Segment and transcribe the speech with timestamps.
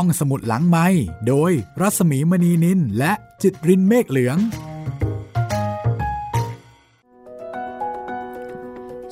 [0.00, 0.86] ห้องสมุดหลังไม้
[1.28, 4.38] โดยรัสมีมณีนินและจิตรินเมฆเหลือง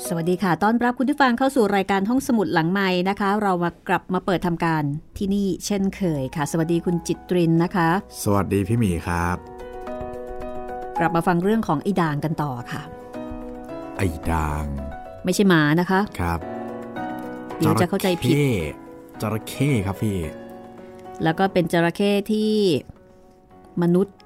[0.07, 4.85] สวัสดีค่ะ ต้อนรับคุณผู้ฟังเข้าสู่รายการห้องสมุดหลังไม้นะคะ เรามากลับมาเปิดทำการ
[5.17, 7.89] ที่นี่เช่นเคยค่ะ สวัสดีคุณจิตรินนะคะ
[8.23, 9.37] สวัสดีพี่หมีครับ
[10.99, 12.83] กลับมาฟังเรื่องของไอ้ด่างกันต่อค่ะ
[13.97, 14.67] ไอ้ด่าง
[15.25, 16.41] ไม่ใช่หมานะคะ ครับ
[17.59, 18.35] เดี๋ยวจะเข้าใจผิด
[19.21, 20.19] จระเข้ครับพี่
[21.23, 22.53] แล้วก็เป็นจระเข้ที่
[23.83, 24.17] มนุษย์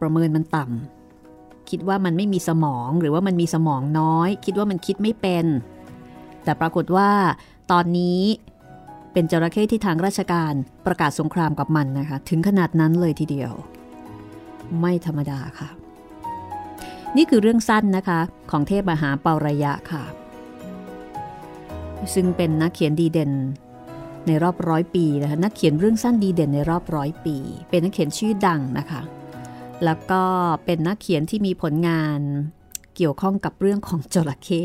[0.00, 5.46] ประเมินมันต่ำคิดว่ามันไม่มีสมองหรือว่ามันมีสมองน้อย คิดว่ามันคิดไม่เป็น
[6.44, 7.10] แต่ปรากฏว่า
[7.72, 8.20] ตอนนี้
[9.12, 10.52] เป็นจระเข้ที่ทางราชการ
[10.86, 13.52] ประกาศสงครามกับมันนะคะ ถึงขนาดนั้นเลยทีเดียว
[14.80, 15.68] ไม่ธรรมดาค่ะ
[17.16, 18.20] นี่คือเรื่องสั้นนะคะ
[18.50, 20.04] ของเทพมหาเปาระยะค่ะ
[22.14, 23.32] ซึ่งเป็นนักเขียนดีเด่น
[24.26, 27.36] ในรอบร้อยปีนะคะนักเขียนเรื่องสั้นดีเด่นในรอบร้อยปี
[27.70, 29.02] เป็นนักเขียนชื่อดังนะคะ
[29.84, 30.22] แล้วก็
[30.64, 32.20] เป็นนักเขียนที่มีผลงาน
[32.96, 34.64] เกี่ยวข้องกับเรื่องของจระเข้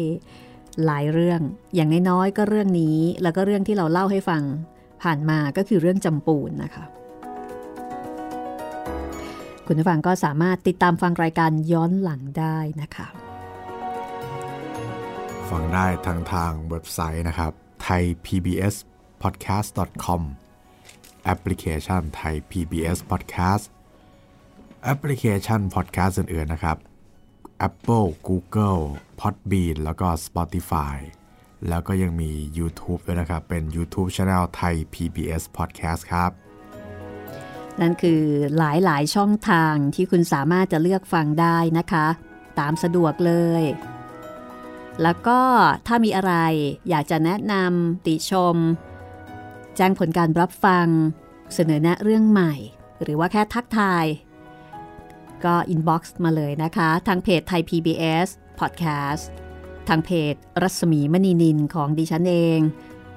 [0.85, 1.41] หลายเรื่อง
[1.75, 4.44] อย่างน้อยๆก็เรื่องนี้ แล้วก็เรื่องที่เราเล่าให้ฟัง
[5.02, 6.85] ผ่านมาก็คือเรื่องจำปูนนะคะ
[9.66, 13.08] คุณผู้ฟังก็สามารถติดตามฟังรายการย้อนหลังได้นะคะ
[15.50, 17.52] ฟังได้ทางทางเว็บไซต์นะครับ
[17.85, 18.75] thai PBS
[19.21, 20.21] podcast.com
[21.23, 23.65] แอปพลิเคชันไทย PBS podcast
[24.83, 26.77] แอปพลิเคชัน podcast อื่นๆนะครับ
[27.67, 28.83] Apple Google
[29.19, 30.97] Podbean แล้วก็ Spotify
[31.69, 36.31] แล้วก็ยังมี YouTube ด้วยนะครับ เป็น YouTube Channel ไทย PBS Podcast ครับ
[37.81, 38.21] นั่นคือ
[38.57, 42.07] หลายๆ ช่องทางที่คุณสามารถจะเลือกฟังได้นะคะ
[42.59, 43.63] ตามสะดวกเลย
[45.03, 45.39] แล้วก็
[45.88, 46.33] ถ้ามีอะไร
[46.89, 48.55] อยากจะแนะนำติชม
[49.78, 50.88] แจ้งผลการรับฟัง
[51.53, 52.53] เสนอแนะเรื่องใหม่
[53.02, 54.06] หรือว่าแค่ทักทาย
[55.45, 58.28] ก็ inbox มาเลยนะคะ ทางเพจไทย PBS
[58.59, 59.24] Podcast
[59.88, 62.59] ทางเพจรัศมีมณีนิลของดิฉันเอง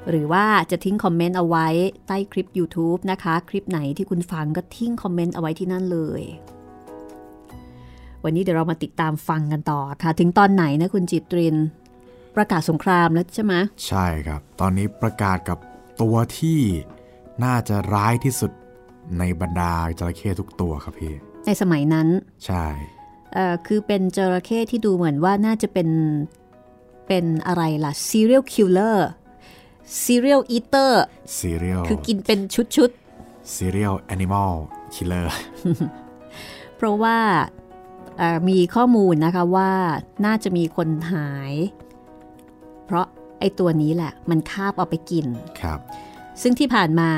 [0.08, 1.66] หรือว่าจะทิ้งคอมเมนต์เอาไว้
[2.06, 6.22] ใต้คลิป YouTube นะคะ คลิปไหนที่คุณฟังก็ทิ้งคอมเมนต์เอาไว้ที่นั่นเลย
[8.24, 11.56] วันนี้เดี๋ยวเรามาติดตามฟังกันต่อค่ะ ถึงตอนไหนนะคุณจิตริน
[12.36, 13.54] ประกาศสงครามแล้วใช่ไหม
[13.86, 15.58] ใช่ครับ ตอนนี้ประกาศกับ
[16.00, 16.60] ตัวที่
[17.44, 18.52] น่าจะร้ายที่สุด
[19.18, 21.14] ในบรรดาจระเข้ทุกตัวครับพี่
[21.46, 22.08] ในสมัยนั้น
[22.46, 22.66] ใช่
[23.32, 25.88] เอ่อคือเป็นจระเข้ที่ดูเหมือนว่าน่าจะเป็น
[27.06, 28.98] เป็นอะไรล่ะ serial killer
[30.04, 30.92] serial eater
[31.40, 32.40] serial คือกินเป็น
[32.76, 32.90] ชุด
[33.56, 34.52] serial animal
[34.94, 35.26] killer
[36.02, 37.18] ๆเพราะว่า
[38.18, 39.72] เอ่อมีข้อมูลนะคะว่า
[40.26, 41.54] น่าจะมีคนหาย
[42.86, 43.06] เพราะ
[43.40, 45.26] ไอตัวนี้แหละ มันคาบเอาไปกิน
[45.60, 45.78] ครับ
[46.42, 47.10] ซึ่งที่ผ่านมา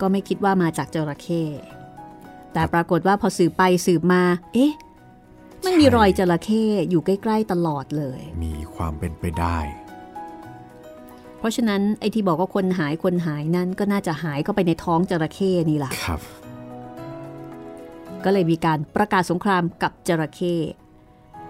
[0.00, 1.42] ก็ไม่คิดว่ามาจากจระเข้
[2.52, 4.22] แต่ปรากฏว่าพอสืบไปสืบมา
[4.54, 4.72] เอ๊ะ
[5.64, 9.58] มันมีรอยจระเข้อยู่ใกล้ ๆ ตลอดเลย มีความเป็นไปได้
[11.38, 16.20] เพราะฉะนั้นไอ้ที่บอกว่าคนหายคนหายนั้นก็น่าจะหายเข้าไปในท้องจระเข้นี่แหละครับ
[18.24, 20.56] ก็เลยมีการประกาศสงครามกับจระเข้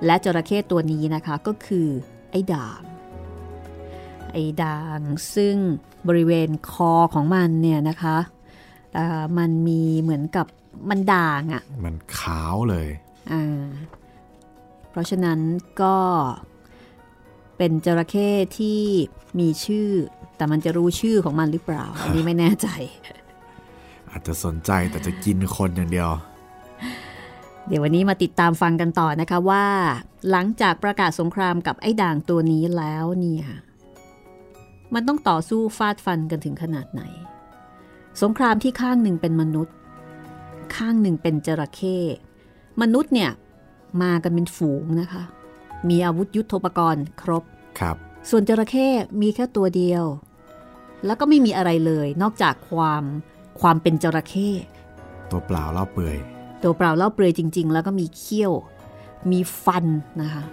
[0.07, 1.89] และจระเข้ตัวนี้นะคะก็คือ
[2.31, 2.81] ไอ้ด่าง
[4.33, 5.01] ไอ้ด่าง
[5.35, 5.57] ซึ่ง
[6.09, 8.17] บริเวณคอของมันเนี่ยนะคะ
[8.95, 10.47] เอ่อมันมีเหมือนกับ
[10.91, 12.89] มันด่างอะ่ะ มันขาวเลย
[13.33, 13.65] อ่า
[14.91, 15.39] เพราะฉะนั้น
[15.83, 15.97] ก็
[17.57, 18.81] เป็นจระเข้ที่
[19.41, 19.89] มีชื่อ
[20.37, 22.69] แต่มันจะรู้ชื่อของมันหรือเปล่า อันนี้ไม่แน่ใจ
[24.11, 26.11] อาจจะสนใจแต่จะกินคนอย่างเดียว
[27.69, 29.67] เดี๋ยววันนี้มาติดตามฟังกันต่อนะคะว่า
[30.31, 33.47] หลังจากประกาศสงครามกับไอ้ด่างตัวนี้แล้วเนี่ย
[34.95, 37.03] มันต้องต่อสู้ฟาดฟันกันถึงขนาดไหน
[38.23, 39.75] สงครามที่ข้างหนึ่งเป็นมนุษย์
[40.77, 41.97] ข้างหนึ่งเป็นจระเข้
[42.83, 43.31] มนุษย์เนี่ย
[44.03, 45.23] มากันเป็นฝูงนะคะ
[45.89, 47.45] มีอาวุธยุโทโธปกรณ์ครบ
[47.81, 47.97] ครับ
[48.31, 48.89] ส่วนจระเข้
[49.21, 50.05] มีแค่ตัวเดียว
[51.07, 53.03] แล้วก็ไม่มีอะไรเลย นอกจากความ
[53.61, 54.51] ความเป็นจระเข้
[55.31, 56.17] ตัวเปล่าเล่าเปื่อย
[56.63, 58.53] ตัวเปล่าเล่าเปลือยจริง ๆ แล้วก็มีเขี้ยว
[59.31, 59.85] มีฟัน
[60.23, 60.45] นะคะ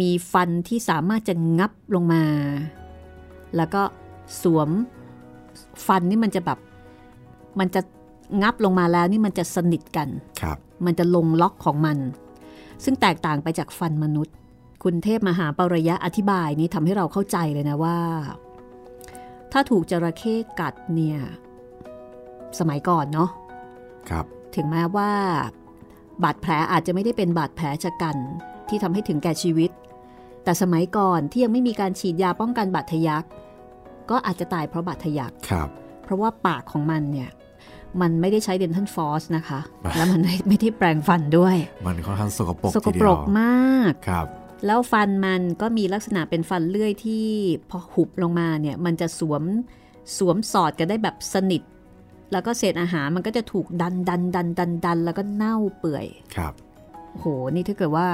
[0.00, 2.24] มีฟันที่สามารถจะงับลงมา
[3.56, 3.82] แล้วก็
[4.42, 4.68] สวม
[5.86, 6.58] ฟันนี่มันจะแบบ
[7.60, 7.80] มันจะ
[8.42, 10.08] งับลงมาแล้วนี่มันจะสนิทกัน
[10.42, 11.98] ครับ มันจะลงล็อกของมัน
[12.84, 14.34] ซึ่งแตกต่างไปจากฟันมนุษย์
[14.82, 17.98] คุณเทพมหาปรยะอธิบายนี่ทำให้เราเข้าใจเลยนะว่า
[19.52, 21.18] ถ้าถูกจระเข้กัดเนี่ย
[22.58, 23.30] สมัยก่อนเนาะ
[24.10, 24.24] ครับ
[24.56, 25.10] ถึงแม้ว่า
[26.22, 28.16] บาดแผลอาจจะไม่ได้เป็นบาดแผลชะกัน
[28.68, 29.70] ที่ทำให้ถึงแก่ชีวิต
[30.44, 33.24] แต่สมัยก่อนที่ยังไม่มีการฉีดยาป้องกันบาดทะยัก
[34.10, 35.68] ก็อาจจะตายเพราะบาดทะยักครับ
[36.02, 37.30] เพราะว่าปากของมันเนี่ย
[38.00, 39.60] มันไม่ได้ใช้เดนทัลฟอสนะคะ
[39.96, 41.56] แล้วมันไม่ไม่ได้แปรงฟันด้วย
[41.86, 44.26] มันค่อนข้างสกปรกสกทีปรเดียวกมากครับ
[44.66, 47.26] แล้วฟันมันก็มีลักษณะเป็นฟันเลื่อยที่
[47.70, 49.42] พอหุบลงมาเนี่ยมันจะสวม
[50.18, 51.62] สวมสอดกันได้แบบสนิท
[52.32, 56.06] แล้วก็เศษอาหารมันก็จะถูกดันดันดันดันดันแล้วก็เน่าเปื่อย
[56.36, 56.52] ครับ
[57.18, 58.08] โหนี่ถ้าเกิดว่า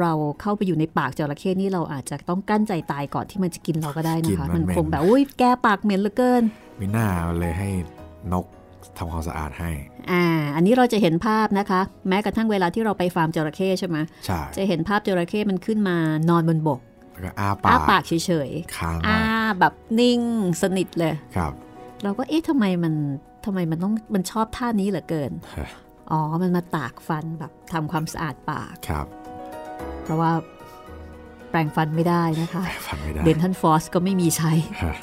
[0.00, 6.42] เราเข้าไปอยู่ในปากจระเข้นี่เราอาจจะต้องกั้นใจตายก่อนที่มันจะกินเราก็ได้นะคะกลิ่นมัมันนเหม็นคงแบบอุ้ยแกปากเหม็นเหลือเกิน
[6.80, 7.06] มีหน้า
[7.40, 7.68] เลยให้
[8.32, 8.44] นก
[8.98, 9.70] ทำความสะอาดให้
[10.10, 10.24] อ่า
[10.54, 13.96] อันนี้เราจะเห็นภาพนะคะ แม้กระทั่งเวลาที่เราไปฟาร์มจระเข้ใช่ไหม
[14.26, 15.96] ใช่ จะเห็นภาพจระเข้มันขึ้นมา
[16.30, 16.80] นอนบนบก
[17.12, 18.12] แล้วก็อ้าปาอ้ากปากเฉ
[18.48, 19.20] ยค้างๆไว้อ้า
[19.60, 20.20] แบบนิ่ง
[20.62, 21.52] สนิทเลย ครับ
[22.02, 22.94] เราก็เอ๊ะทำไมมัน
[23.44, 25.68] ทำไมมันต้องมันชอบท่านี้เหลือเกินฮะ
[26.10, 29.06] อ๋อ มันมาตากฟันแบบทำความสะอาดปาก ครับ
[30.04, 30.32] เพราะว่า
[31.50, 34.52] แปรงฟันไม่ได้นะคะฟังไม่ได้เดนทันฟอสก็ไม่มีใช้
[34.82, 34.94] ฮะ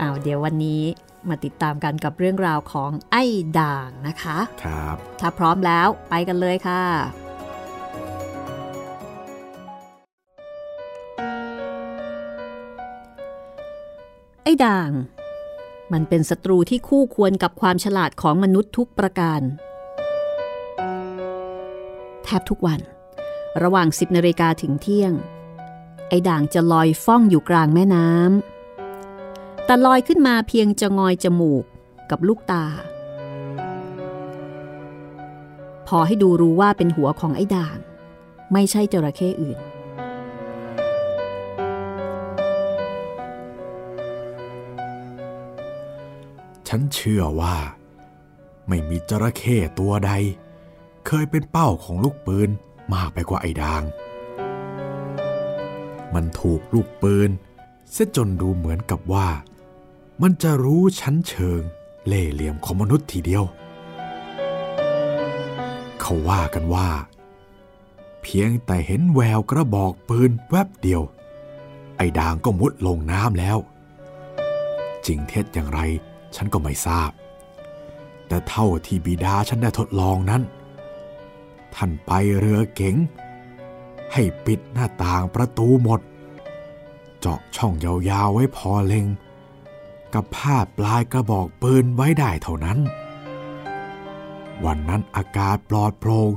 [0.00, 0.82] อ้าวเดี๋ยววันนี้
[1.28, 3.24] มาติดตามกันกับเรื่องราวของไอ้
[3.60, 6.82] ด่างนะคะ ครับ ถ้าพร้อมแล้วไปกันเลยค่ะ
[14.44, 14.90] ไอ้ด่าง
[15.92, 19.40] มันเป็นศัตรูที่คู่ควรกับความฉลาดของมนุษย์ทุกประการ
[22.24, 22.80] แทบทุกวัน
[23.62, 25.12] ระหว่าง 10นาฬิกาถึงเที่ยง
[26.08, 31.64] ไอ้ด่างจะลอยฟ้องอยู่กลางแม่น้ำแต่ลอยขึ้นมาเพียงจะงอยจมูก
[32.10, 32.64] กับลูกตา
[35.86, 37.78] พอให้ดูรู้ว่าเป็นหัวของไอ้ด่าง
[38.52, 39.58] ไม่ใช่จระเข้อื่น
[46.68, 47.56] ฉันเชื่อว่า
[48.68, 50.12] ไม่มีจระเข้ตัวใด
[51.06, 52.50] เคยเป็นเป้าของลูกปืน
[52.94, 53.82] มากไปกว่าไอ้ดาง
[56.14, 57.30] มันถูกลูกปืน
[57.90, 59.28] เสียจนดูเหมือนกับว่า
[60.22, 61.60] มันจะรู้ชั้นเชิง
[62.06, 63.44] เล่เหลี่ยมของมนุษย์ทีเดียว
[66.00, 66.88] เขาว่ากันว่า
[68.22, 71.02] เพียงแต่เห็นแววกระบอกปืนแวบเดียว
[71.96, 73.58] ไอ้ดางก็มุดลงน้ำแล้ว
[75.06, 75.80] จริงเท็จอย่างไร
[76.36, 77.10] ฉันก็ไม่ทราบ
[78.28, 80.42] แต่เท่าที่บิดาฉันได้ทดลองนั้น
[81.74, 82.96] ท่านไปเรือเก๋ง
[84.12, 86.00] ให้ปิดหน้าต่างประตูหมด
[87.18, 89.06] เจาะช่องยาวๆไว้พอเล็ง
[90.14, 92.78] กับผ้าปลายกระบอกปืนไว้ได้เท่านั้น
[94.64, 96.30] วันนั้นอากาศปลอดโปร่ง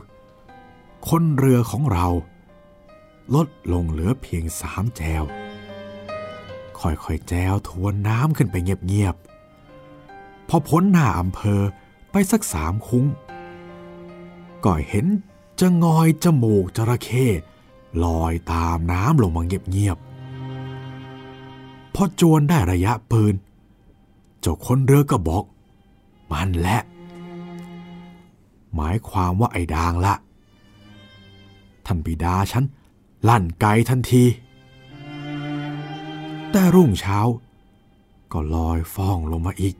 [1.09, 2.07] คนเรือของเรา
[3.35, 5.23] ลดลงเหลือเพียงสามแจว
[6.79, 11.61] ค่อยๆแจวทวนน้ำขึ้นไปเงียบๆพอพ้นหน้าอำเภอ
[12.11, 13.05] ไปสักสามคุ้ง
[14.65, 15.05] ก็เห็น
[15.59, 17.27] จะงอยจมูกจระเข้
[18.03, 23.33] ลอยตามน้ำลงมาเงียบๆพอจวนได้ระยะปืน
[24.39, 25.43] เจ้าคนเรือก็บอก
[26.31, 26.79] มันแหละ
[28.75, 30.13] หมายความว่าไอ้ดางละ
[31.85, 32.63] ท่านบิดาฉัน
[33.27, 34.23] ลั่นไกทันที
[36.51, 37.19] แต่รุ่งเช้า
[38.31, 39.75] ก็ลอยฟ้องลงมาอีก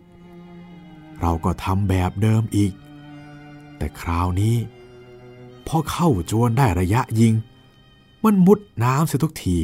[1.22, 2.74] เราก็ทำแบบเดิมอีก
[3.81, 4.56] แต่คราวนี้
[5.68, 7.33] พอเข้าจวนได้ระยะยิง
[8.24, 9.57] มันมุดน้ำเสียทุกที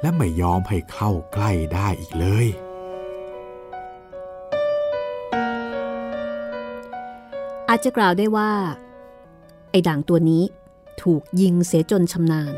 [0.00, 2.46] และไม่ยอมให้เข้าใกล้ได้อีกเลย
[7.68, 8.52] อาจจะกล่าวได้ว่า
[9.70, 10.42] ไอ้ด่างตัวนี้
[11.02, 12.54] ถูกยิงเสียจนชำนาญ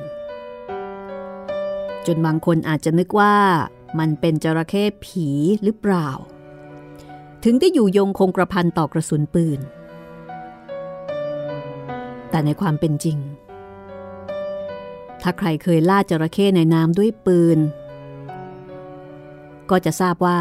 [2.06, 3.36] จนบางคนอาจจะนึกว่า
[3.98, 5.28] มันเป็นจระเข้ผี
[5.62, 6.08] หรือเปล่า
[7.44, 9.60] ถึงได้อยู่ยงคงกระพันต่อกระสุนปืน
[12.30, 13.18] แต่ในความเป็นจริง
[15.22, 17.58] ถ้าใครเคยล่าจระเข้ในน้ำด้วยปืน
[19.70, 20.38] ก็จะทราบว่า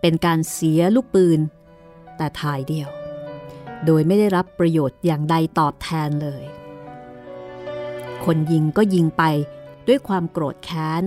[0.00, 1.40] เป็นการเสียลูกปืน
[2.16, 2.88] แต่ทายเดียว
[3.84, 6.44] โดยไม่ได้รับประโยชน์อย่างใดตอบแทนเลย
[8.24, 9.22] คนยิงก็ยิงไป
[9.88, 11.02] ด้วยความโกรธแค้น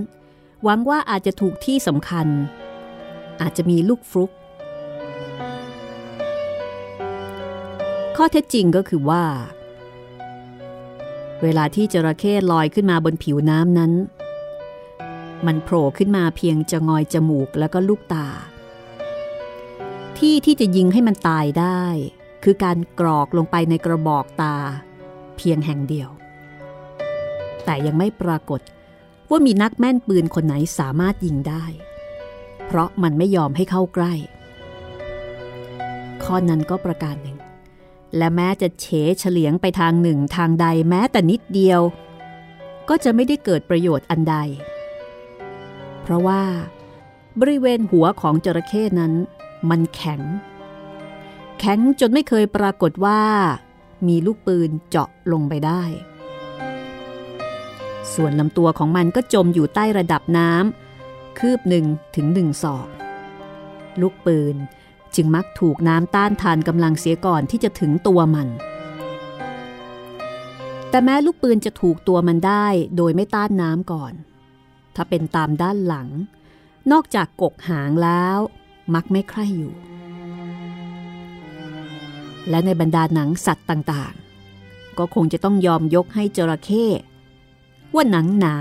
[0.64, 2.28] หวังว่าอาจจะถูกที่สำคัญ
[3.42, 4.32] อาจจะมีลูกฟลุก
[8.16, 9.24] ข้อเท็จจริงก็คือว่า
[11.44, 13.92] เวลาที่จระเข้ลอยขึ้นมาบนผิวน้ำนั้น
[15.46, 18.28] มันโผล่ขึ้นมาเพียงจะงอยจมูกแล้วก็ลูกตา
[20.18, 21.84] ที่ที่จะยิงให้มันตายได้
[22.44, 24.56] คือการกรอกลงไปในกระบอกตา
[25.38, 26.10] เพียงแห่งเดียว
[27.66, 28.62] แต่ยังไม่ปรากฏ
[29.30, 31.66] ว่ามีนักแม่นปืนคนไหนสามารถยิงได้
[32.68, 34.14] เพราะมันไม่ยอมให้เข้าใกล้
[36.24, 37.38] ข้อนั้นก็ประการหนึ่ง
[38.18, 38.86] และแม้จะเฉ
[39.20, 41.82] เฉลียงไปทางหนึ่งทางใดแม้แต่นิดเดียว
[42.90, 44.36] ก็จะไม่ได้เกิดประโยชน์อันใด
[46.02, 46.44] เพราะว่า
[47.40, 49.14] บริเวณหัวของจระเข้นั้น
[49.70, 50.22] มันแข็ง
[51.60, 53.22] แข็งจนไม่เคยปรากฏว่า
[54.08, 55.84] มีลูกปืนเจาะลงไปได้
[58.14, 62.88] ส่วนลำตัวของมันก็จมอยู่ใต้ระดับน้ำคืบหนึ่งถึงหนึ่งศอก
[64.02, 64.56] ลูกปืน
[65.16, 68.48] จึงมักถูกน้ำต้านทานกำลังเสียก่อนที่จะถึงตัวมัน
[70.90, 72.66] แต่แม้ลูกปืนจะถูกตัวมันได้
[72.98, 74.14] โดยไม่ต้านน้ำก่อน
[74.96, 76.10] ถ้าเป็นตามด้านหลัง
[76.92, 78.38] นอกจากกกหางแล้ว
[78.94, 79.76] มักไม่ใคร่อยู่
[82.50, 86.86] และในบรรดาหนังสัตว์ต่างๆ ก็คงจะต้องยอมยกให้จระเข้
[87.94, 88.58] ว่าหนังหนา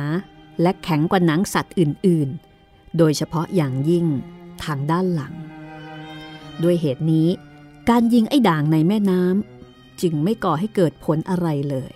[0.63, 4.07] และแข็งกว่าหนังสัตว์อื่นๆ โดยเฉพาะอย่างยิ่ง
[4.65, 5.35] ทางด้านหลัง
[6.65, 7.29] ด้วยเหตุนี้
[7.89, 11.93] การยิงไอ้ด่างในแม่น้ำจึงไม่ก่อให้เกิดผลอะไรเลย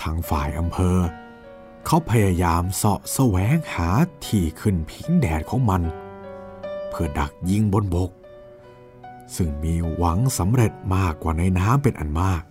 [0.00, 0.98] ทางฝ่ายอำเภอ
[1.86, 3.88] เขาพยายามเสาะแสวงหา
[4.26, 5.82] ที่ขึ้นพิงแดดของมัน
[6.88, 8.10] เพื่อดักยิงบนบก
[9.36, 12.42] ซึ่งมีหวังสำเร็จมากกว่าในน้ำเป็นอันมาก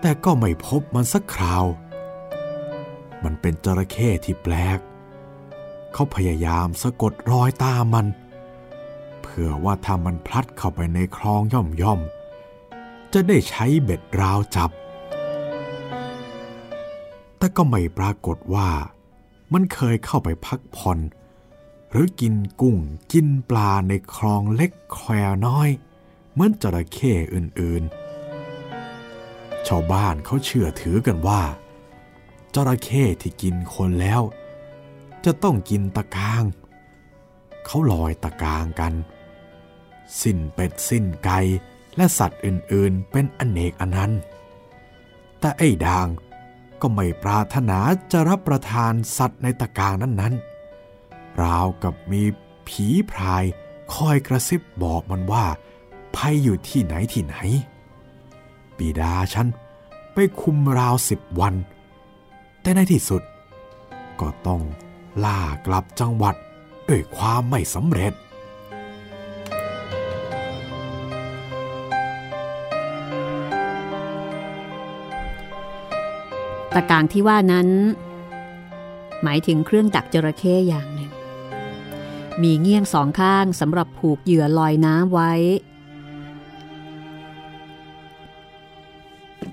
[0.00, 1.64] แต่ก็ไม่พบมันสักคราว
[3.24, 4.78] มันเป็นจระเข้ที่แปลก
[5.94, 8.06] เขาพยายามสะกดรอยตามมัน
[9.22, 14.70] เพื่อว่าถ้ามันพลัดเข้าไปในคลองย่อมย่อมๆจะได้ใช้เบ็ดราวจับ
[17.38, 18.68] แต่ก็ไม่ปรากฏว่า
[19.52, 20.98] มันเคยเข้าไปพักผ่อน
[21.90, 22.76] หรือกินกุ้ง
[23.12, 25.10] กินปลาในคลองเล็กแคว
[25.46, 25.68] น้อย
[26.32, 31.42] เหมือนจระเข้อื่นๆ ชาวบ้านเขาเชื่อถือกันว่า
[32.54, 34.22] จระเข้ที่กินคนแล้ว
[35.24, 36.44] จะต้องกินตะกาง
[37.64, 38.92] เขาลอยตะกางกัน
[40.22, 41.38] สิ้นเป็ดสิ้นไก่
[41.96, 44.20] และสัตว์อื่นๆเป็นอเนกอนันต์
[45.38, 46.08] แต่ไอ้ด่าง
[46.80, 47.78] ก็ไม่ปรารถนา
[48.12, 52.22] จะรับประทานสัตว์ในตะกางนั้นๆ ราวกับมี
[52.68, 53.44] ผีพราย
[53.94, 55.44] คอยกระซิบบอกมันว่า
[56.16, 57.36] ภัยอยู่ที่ไหนที่ไหน
[58.76, 59.46] ปีดาฉัน
[60.14, 61.54] ไปคุมราวสิบวัน
[62.60, 63.22] แต่ในที่สุด
[64.20, 64.62] ก็ต้อง
[65.24, 66.34] ล่ากลับจังหวัด
[66.88, 68.14] ด้วยความไม่สำเร็จ
[76.74, 77.68] ตะกางที่ว่านั้น
[79.22, 81.10] หมายถึงเครื่องดักจระเข้อย่างหนึ่ง
[82.42, 85.32] มีเงี่ยงสองข้างสำหรับผูกเหยื่อลอยน้ำไว้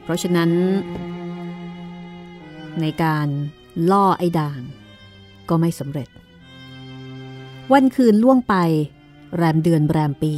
[0.02, 0.52] เพราะฉะนั้น
[2.82, 3.28] ในการ
[3.92, 4.62] ล่อไอ้ด่าง
[5.52, 6.10] ก็ไม่สำเร็จ
[7.72, 8.56] วันคืนล่วงไป
[9.36, 10.34] แรมเดือนแรมปี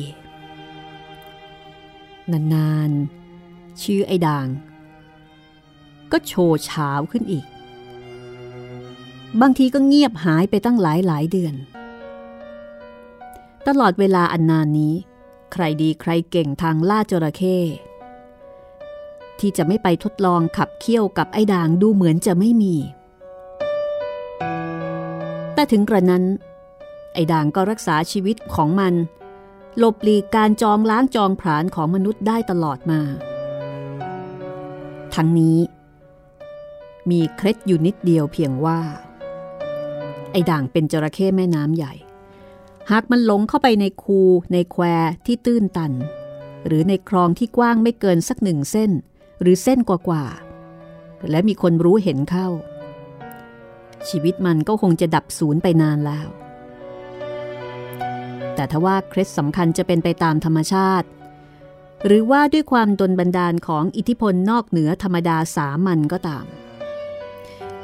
[2.53, 4.47] นานๆ ชื่อไอ้ด่าง
[6.11, 7.45] ก็โชว์เช้าขึ้นอีก
[9.41, 11.55] บางทีก็เงียบหายไปตั้งหลายหลายเดือน
[13.67, 14.93] ตลอดเวลาอันนานนี้
[15.53, 17.57] ใครดีใครเก่งทางล่าจระเข้
[19.39, 22.75] ที่จะไม่ไปทดลองขับเคี่ยวกับไอ้ด่างดูเหมือนจะไม่มี
[25.53, 26.23] แต่ถึงกระนั้น
[27.13, 28.93] ไอ้ด่างก็รักษาชีวิตของมัน
[29.77, 33.01] หลบหลีกการจองล้างจองผลาญของมนุษย์ได้ตลอดมา
[35.15, 35.59] ทั้งนี้
[37.09, 38.79] มีเคล็ดอยู่นิดเดียวเพียงว่า
[40.31, 41.93] ไอ้ด่างเป็นจระเข้แม่น้ำใหญ่
[42.91, 44.21] หากมันหลงเข้าไปในคู
[44.53, 44.83] ในแคว
[45.25, 45.91] ที่ตื้นตัน
[46.65, 48.91] หรือในคลองที่กว้างไม่เกินสักหนึ่งเส้น
[49.41, 52.47] หรือเส้นกว่าๆและมีคนรู้เห็นเข้า
[54.09, 56.27] ชีวิตมันก็คงจะดับสูญไปนานแล้ว
[58.55, 61.07] แต่ถ้าว่าเคล็ดสำคัญจะเป็นไปตามธรรมชาติ
[62.05, 66.45] หรือว่าด้วยความดนบันดาลของอิทธิพลนอกเหนือธรรมดาสามัญก็ตาม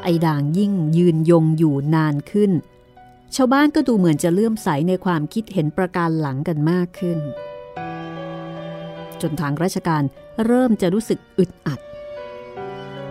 [0.03, 2.51] ไอ้ด่างยิ่งยืนยงอยู่นานขึ้น
[3.35, 7.19] ชาวบ้านก็ดูเหมือนจะเลื่อมใสในความคิดเห็นประการหลังกันมากขึ้น
[9.21, 10.03] จนทางราชการ
[10.45, 11.79] เริ่มจะรู้สึกอึดอัด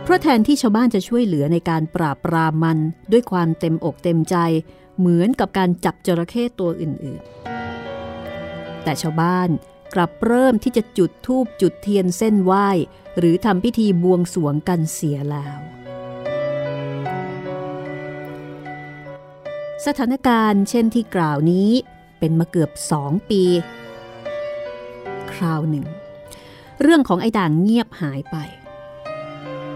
[0.09, 2.79] เพราะแทนที่ชาวบ้านจะช่วยเหลือในการปราบปรามมัน
[3.13, 4.37] ด้วยความเต็มอกเต็มใจ
[4.99, 9.49] เหมือนกับการจับจระเข้ตัวอื่นๆ แต่ชาวบ้าน
[9.95, 12.69] กลับเริ่มที่จะจุดธูปจุดเทียนเส้นไหว้
[13.19, 15.59] หรือทำพิธีบวงสวงกันเสียแล้ว
[19.87, 21.71] สถานการณ์เช่นที่กล่าวนี้
[22.19, 23.43] เป็นมาเกือบสองปี
[25.33, 25.87] คราวหนึ่ง
[26.83, 28.39] เรื่องของไอ้ด่างเงียบหายไป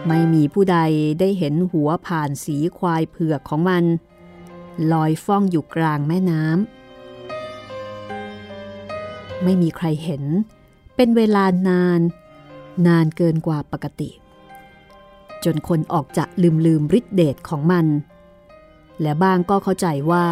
[0.08, 0.78] ไม่มีผู้ใด
[1.20, 3.84] ได้เห็นหัวผ่านสีควายเผือกของมัน
[4.92, 10.24] ลอยฟ้องอยู่กลางแม่น้ำไม่มีใครเห็น
[10.96, 12.00] เป็นเวลานาน
[12.86, 14.10] นานเกินกว่าปกติ
[15.44, 17.86] จนคนออกจะลืมลืมฤทธิเดชของมัน
[19.00, 20.26] และบ้างก็เข้าใจว่า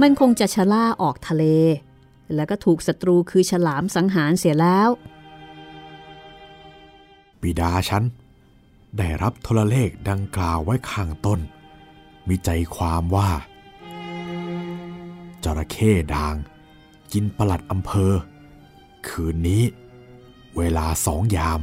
[0.00, 1.44] มันคงจะชะล่าออกทะเล
[2.34, 4.88] แล้วก็ถูกศัตรูคือฉลามสังหารเสียแล้ว
[7.42, 8.02] บิดาฉัน
[8.98, 11.40] ได้รับโทรเลขดังกล่าวไว้ข้างต้น
[12.28, 13.30] มีใจความว่า
[15.44, 16.36] จระเข้ด่าง
[17.12, 18.12] กินปลัดอำเภอ
[19.08, 19.62] คืนนี้
[20.56, 21.60] เวลาสองยาม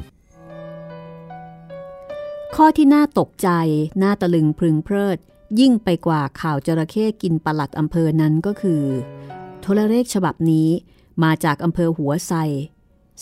[2.56, 3.50] ข้อที่น่าตกใจ
[4.04, 5.18] น่าตะลึงพึงเพลิด
[5.60, 8.84] ยิ่งไปกว่าข่าวจระเข้กินปลัดอำเภอนั้นก็คือ
[9.62, 10.70] โทรเลขฉบับนี้
[11.24, 12.34] มาจากอำเภอหัวไซ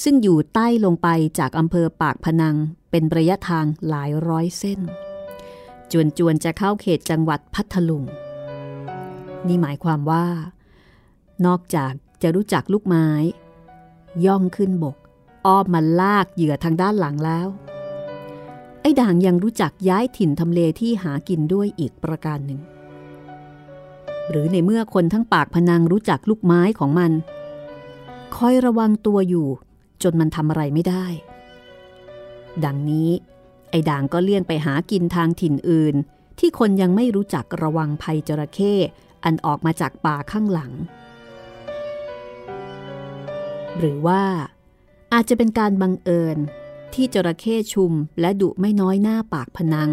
[0.03, 1.07] ซึ่งอยู่ใต้ลงไป
[1.39, 2.55] จากอำเภอปากพนัง
[2.89, 4.79] เป็นระยะทางหลายร้อยเส้น
[5.91, 8.03] จวนจวนจะเข้าเขตจังหวัดพัทลุง
[9.47, 10.25] นี่หมายความว่า
[11.45, 13.07] นอกจากจะรู้จักลูกไม้
[14.25, 14.95] ย่องขึ้นบก
[15.45, 17.47] อ้อมมาลากเหยื่อทางด้านหลังแล้ว
[18.81, 22.59] ไอ้ด่างยังรู้จักย้ายถิ่นทำเลที่หากินด้วยอีกประการหนึ่ง
[24.29, 27.11] หรือในเมื่อคนทั้งปากพนังรู้จักลูกไม้ของมัน
[28.35, 29.47] คอยระวังตัวอยู่
[30.03, 31.05] จนมันทำอะไรไม่ได้
[32.65, 33.09] ดังนี้
[33.69, 35.95] ไอ้ด่างก็เลี่ยงไปหากินทางถิ่นอื่น
[36.39, 38.73] ที่คนยังไม่รู้จักระวังภัยจระเข้
[39.23, 40.71] อันออกมาจากป่าข้างหลัง
[43.77, 44.23] หรือว่า
[45.13, 46.37] อาจจะเป็นการบังเอิญ
[46.93, 49.89] ที่จระเข้ชุมและดุไม่น้อยหน้าปากพนัง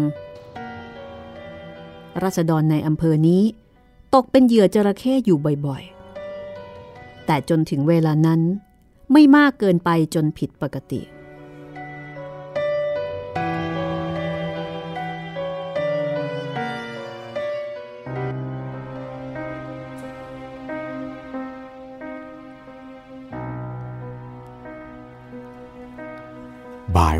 [2.23, 3.43] รัษฎรในอำเภอนี้
[4.15, 8.41] ตกเป็นเหยื่อจระเข้อยู่บ่อยๆ แต่จนถึงเวลานั้น
[9.11, 11.01] ไม่มากเกินไปจนผิดปกติ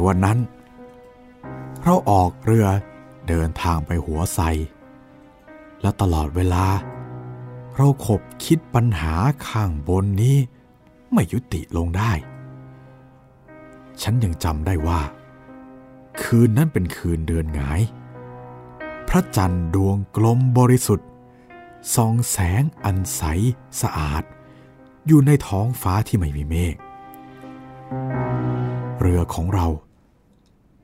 [0.05, 0.39] วันนั้น
[1.83, 2.67] เราออกเรือ
[3.27, 4.39] เดินทางไปหัวไซ
[5.81, 6.65] และตลอดเวลา
[7.75, 9.13] เราขบคิดปัญหา
[9.47, 10.37] ข้างบนนี้
[11.13, 12.11] ไม่ยุติลงได้
[14.01, 15.01] ฉันยังจำได้ว่า
[16.21, 17.81] คืนนั้นเป็นคืนเดือนหงาย
[19.07, 21.09] พระจันทร์ดวงกลมบริสุทธิ์
[21.95, 23.21] ส่องแสงอันใส
[23.81, 24.23] สะอาด
[25.07, 26.75] อยู่ในท้องฟ้าที่ไม่มีเมฆ
[28.99, 29.67] เรือของเรา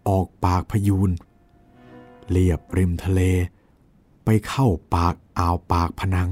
[0.08, 1.12] ออกปากพยูน
[2.30, 3.22] เลียบริมทะเล
[4.24, 6.30] ไปเข้าปากอ่าวปากพนัง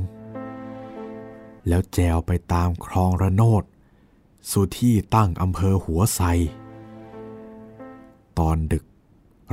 [1.68, 3.64] แล้วแจวไปตามคลองระโนด
[4.52, 6.22] สู่ที่ตั้งอำเภอหัวไซ
[8.40, 8.84] ตอนดึก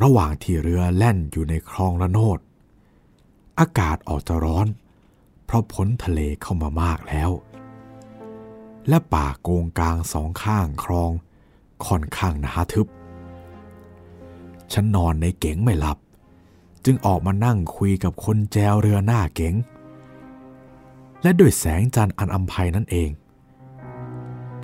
[0.02, 2.38] ระหว่างที่เรือแล่นอยู่ในคลองระโนด
[3.59, 4.66] อากาศออกจะร้อน
[5.44, 7.31] เพราะพ้นทะเลเข้ามามากแล้ว
[8.88, 11.11] และป่าโกงกลางสองข้างคลอง
[11.87, 12.87] ค่อนข้างหนาทึบ
[14.72, 15.98] ฉันนอนในเก๋งไม่หลับ
[16.85, 19.55] จึงออกมานั่งคุยกับคนแจวเรือหน้าเก๋ง
[21.22, 23.11] และด้วยแสงจันทร์อันอำไพนั่นเอง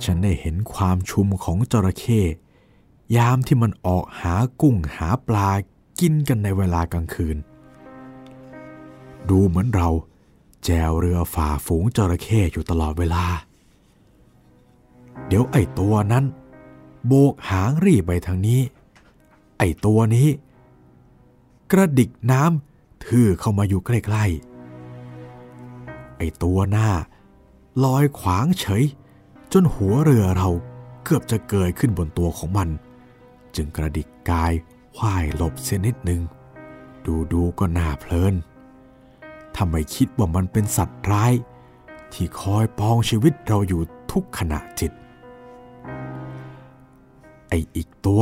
[0.03, 2.21] ฉันได้เห็นความชุมของจระเข้
[3.15, 5.49] ยามที่มันออกหากุ้งหาปลา
[5.99, 7.37] กินกันในเวลากลางคืน
[9.29, 9.89] ดูเหมือนเรา
[10.65, 13.25] แจวเรือฝ่าฝูงจระเข้อยู่ตลอดเวลา
[15.27, 16.25] เดี๋ยวไอ้ตัวนั้น
[17.07, 18.61] โบกหางรีบไปทางนี้
[19.63, 20.27] อ้ตัวนี้
[21.71, 26.89] กระดิกน้ำทื่อเข้ามาอยู่ใกล้ๆ ไอ้ตัวหน้า
[27.83, 28.83] ลอยขวางเฉย
[29.53, 30.49] จนหัวเรือเรา
[31.03, 32.69] เกือบจะเกยขึ้นบนตัวของมัน
[33.55, 34.53] จึงกระดิกกาย
[34.97, 36.21] ว่ายหลบเสียนิดหนึ่ง
[37.05, 38.35] ดูดูก็น่าเพลิน
[39.57, 41.33] ทำไมคิดว่ามันเป็นสัตว์ร้าย
[42.13, 44.91] ที่คอยปองชีวิตเราอยู่ทุกขณะจิต
[47.49, 48.21] ไออีกตัว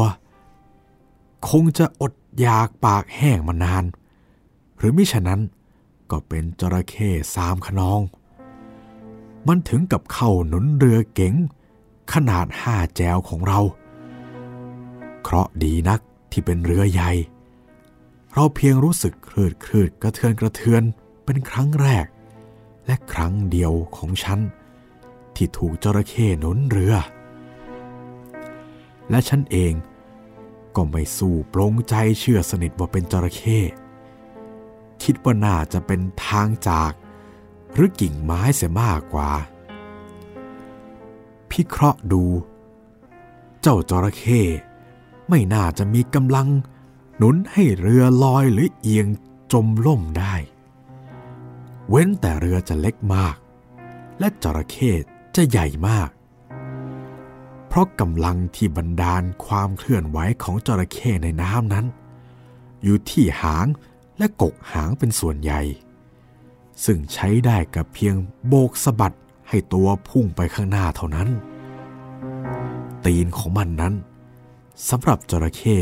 [1.49, 3.83] คงจะอดอยากปากแห้งมานาน
[4.77, 5.41] หรือมิฉะนั้น
[6.11, 8.01] ก็เป็นจระเข้สามขนอง
[9.47, 11.35] มันถึงกับเข้าหนุนเรือเก๋ง
[12.13, 13.59] ขนาดห้าแจวของเรา
[15.21, 15.99] เคราะดีนัก
[16.31, 17.11] ที่เป็นเรือใหญ่
[18.33, 20.83] เราเพียงรู้สึกคลืดคลืดกระเทือนกระเทือน
[21.23, 22.05] เป็นครั้งแรก
[22.85, 24.39] และครั้งเดียวของฉัน
[25.35, 26.95] ที่ถูกจระเข้หนุนเรือ
[29.09, 29.73] และฉันเอง
[30.75, 33.59] ก็ไม่สู้ปรงใจเชื่อสนิทว่าเป็นจระเข้
[35.03, 36.91] คิดว่าน่าจะเป็นทางจาก
[37.73, 39.31] หรือกิ่งไม้เสียมากกว่า
[41.51, 42.23] พิเคราะห์ดู
[43.61, 44.41] เจ้าจระเข้
[45.29, 46.47] ไม่น่าจะมีกำลัง
[47.17, 49.07] หนุนให้เรือลอยหรือเอียง
[49.51, 50.35] จมล่มได้
[51.89, 53.35] เว้นแต่เรือจะเล็กมาก
[54.19, 54.91] และจระเข้
[55.35, 56.09] จะใหญ่มาก
[57.73, 61.85] เพราะกำลังที่บันดาลความเคลื่อนไหวของจระเข้ในน้ำนั้น
[62.83, 63.67] อยู่ที่หาง
[64.17, 65.61] และกกหางเป็นส่วนใหญ่
[66.85, 68.15] ซึ่งใช้ได้กับเพียง
[68.47, 69.15] โบกสะบัด
[69.49, 71.29] ให้ตัวพุ่งไปข้างหน้าเท่านั้น
[73.05, 73.93] ตีนของมันนั้น
[74.89, 75.77] สำหรับจระเข้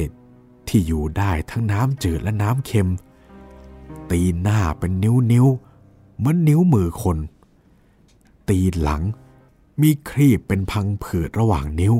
[0.67, 2.89] ที่อยู่ได้ทั้งน้ำจืดและน้ำเค็ม
[4.12, 5.45] ตีนหน้าเป็นนิ้วนิ้ว
[6.17, 7.17] เหมือนนิ้วมือคน
[8.49, 9.04] ตีนหลัง
[9.81, 11.95] มีครีบเป็นพังผืดระหว่างนิ้ว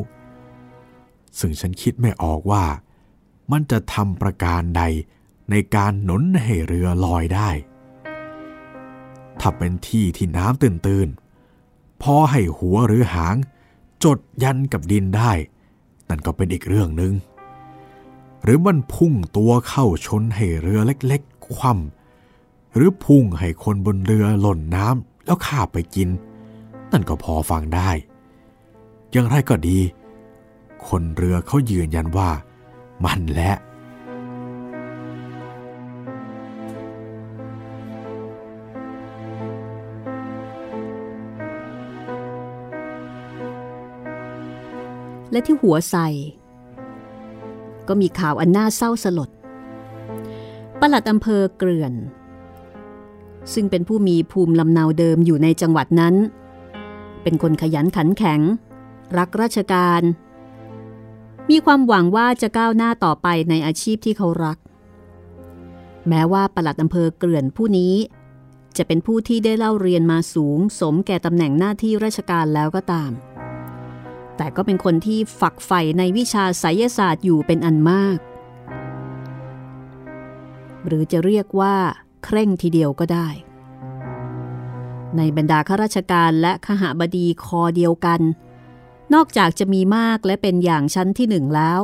[1.40, 2.66] ซึ่งฉันคิดไม่ออกว่า
[3.52, 4.84] มันจะทำประการใด
[5.52, 7.50] ในการหนุนให้เรือลอยได้
[9.40, 13.36] ถ้าเป็นที่ที่น้ำตื้นๆ พอให้หัวหรือหาง
[14.04, 15.32] จดยันกับดินได้
[16.10, 17.14] นั่นก็เป็นอีกเรื่องหนึง่ง
[18.44, 26.10] หรือมันพุ่งตัวเข้าชนให้เรือเล็กๆ คว่ำหรือพุ่งให้คนบนเรือหล่นน้ำแล้วข้าไปกิน
[26.92, 27.90] นั่นก็พอฟังได้
[29.12, 29.80] อย่างไรก็ดี
[30.88, 32.30] คนเรือเขายืนยันว่า
[33.06, 33.54] มันแหละ
[45.32, 46.08] และที่หัวใส่
[47.88, 49.30] ก็มีข่าวอันน่าเศร้าสลด
[50.80, 51.94] ปลัดอำเภอเกลื่อน
[53.54, 56.16] ซึ่งเป็นผู้มีภูมิลำเนาเดิมอยู่ในจังหวัดนั้น
[57.24, 58.42] เป็นคนขยันขันแข็ง
[59.18, 60.02] รักราชการ
[61.50, 64.58] มีความหวังว่าจะก้าวหน้าต่อไปในอาชีพที่เขารัก
[66.08, 67.96] แม้ว่าปลัดอำเภอเกลื่อนผู้นี้
[68.78, 73.12] จะเป็นผู้ที่ได้เล่าเรียนมาสูงสมแก่ตำแหน่งหน้าที่ราชการแล้วก็ตาม
[74.38, 78.18] แต่ก็เป็นคนที่ฝักใฝ่ในวิชาไสยศาสตร์อยู่เป็นอันมาก
[80.86, 81.76] หรือจะเรียกว่า
[82.24, 83.28] เคร่งทีเดียวก็ได้
[85.18, 88.22] ในบรรดาข้าราชการและขหบดีคอเดียวกัน
[89.14, 91.80] นอกจากจะมีมากและเป็นอย่างชั้นที่หนึ่งแล้ว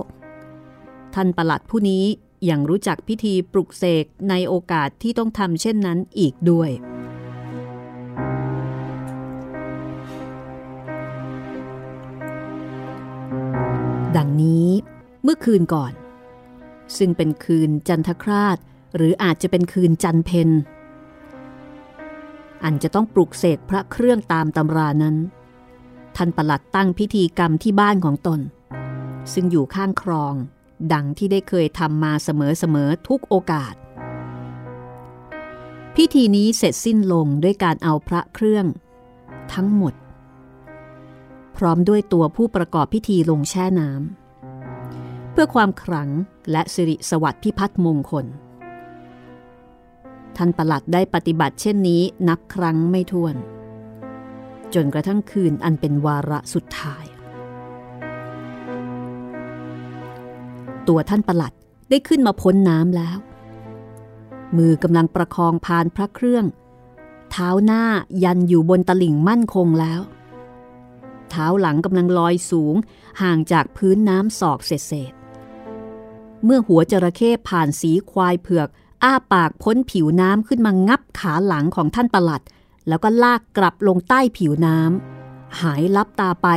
[1.13, 2.05] ท่านประหลัดผู้นี้
[2.49, 6.69] ยังรู้จักพิธีปลุกเสกในโอกาสที่ต้องทำเช่นนั้นอีกด้วย
[14.17, 14.67] ดังนี้
[15.23, 15.93] เมื่อคืนก่อน
[16.97, 18.57] ซึ่งเป็นคืนจันทคราช
[18.95, 20.49] หรืออาจจะเป็นคืนจันเพน
[22.63, 25.15] อันจะต้องปลุกเสกพระเครื่องตามตำรานั้น
[26.15, 28.39] ท่านประหลัดตั้งพิธีกรรมที่บ้านของตน
[29.33, 30.33] ซึ่งอยู่ข้างครอง
[30.93, 33.73] ดังที่ได้เคยทำมาเสมอๆทุกโอกาส
[35.95, 38.65] พิธีนี้เสร็จสิ้นลงด้วยการเอาพระเครื่อง
[39.53, 39.93] ทั้งหมด
[41.57, 46.09] พร้อมด้วยตัวผู้ประกอบพิธีลงแช่น้ำเพื่อความขลัง
[46.51, 48.25] และสิริสวัสดิ์พิพัฒน์มงคล
[50.37, 53.35] ท่านประหลัดได้ปฏิบัติเช่นนี้นับครั้งไม่ถ้วน
[54.73, 57.05] จนกระทั่งคืนอันเป็นวาระสุดท้าย
[60.87, 61.53] ตัวท่านประหลัด
[61.89, 63.17] ได้ขึ้นมาพ้นน้ำแล้ว
[64.57, 66.45] มือกำลังประคองพานพระเครื่อง
[67.31, 67.83] เท้าหน้า
[68.23, 70.01] ยันอยู่บนตลิ่งมั่นคงแล้ว
[71.29, 72.75] เท้าหลังกำลังลอยสูง
[73.21, 75.13] ห่างจากพื้นน้ำศอกเศษ
[76.43, 78.67] เมื่อหัวจระเข้ผ่านสีควายเผือก
[79.05, 82.41] อ้าปากพ้นผิวน้ำขึ้นมางับขาหลังของท่านประหลัด
[82.87, 86.47] แล้วก็ลากกลับลงใต้ผิวน้ำหายลับตาไป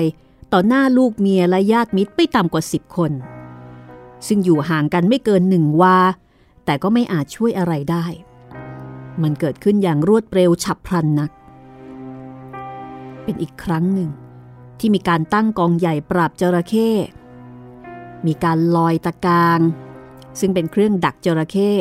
[0.52, 3.12] ต่อหน้าลูกเมียและญาติมิตรไม่ต่ำกว่าสิบคน
[4.26, 5.98] ซึ่งอยู่ห่างกันไม่เกินหนึ่งวา
[6.64, 8.06] แต่ก็ไม่อาจช่วยอะไรได้
[9.22, 11.30] มันเกิดขึ้นอย่างรวดเร็วฉับพลันนัก
[13.24, 14.10] เป็นอีกครั้งหนึ่ง
[14.78, 16.90] ที่มีการตั้งกองใหญ่ปราบจระเข้
[18.26, 19.60] มีการลอยตะกาง
[20.40, 21.72] ซึ่งเป็นเครื่องดักจระเข้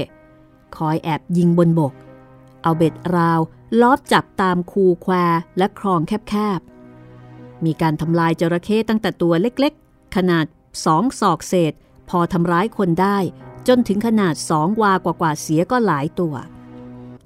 [0.78, 1.94] คอยแอบยิงบนบก
[2.64, 3.40] เอาเบ็ดราว
[3.82, 5.14] ลอบจับตามคูแคว
[5.58, 10.46] และคลองแคบๆ มีการทำลายจระเข้ตั้งแต่ตัวเล็กๆ ขนาด
[10.86, 11.74] สองศอกเศษ
[12.10, 13.18] พอทำร้ายคนได้
[13.68, 16.36] จนถึงขนาดสองวากว่าๆเสียก็หลายตัว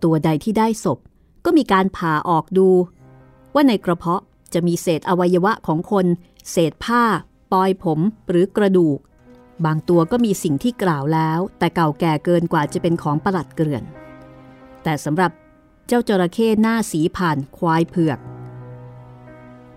[0.04, 1.00] ตัวใดที่ได้ศพ
[1.46, 2.70] ก็มีการผ่าออกดู
[3.54, 4.22] ว่าในกระเพาะ
[4.54, 6.06] จะมีเศษอวัยวะของคน
[6.52, 7.04] เศษผ้า
[7.52, 8.98] ปอยผมหรือกระดูก
[9.66, 13.84] บางตัวก็มีสิ่งที่กล่าวแล้ว แต่เก่าแก่เกินกว่าจะเป็นของประหลัดเกลื่อน
[14.84, 15.32] แต่สำหรับ
[15.88, 18.20] เจ้าจระเข้หน้าสีผ่านควายเผือก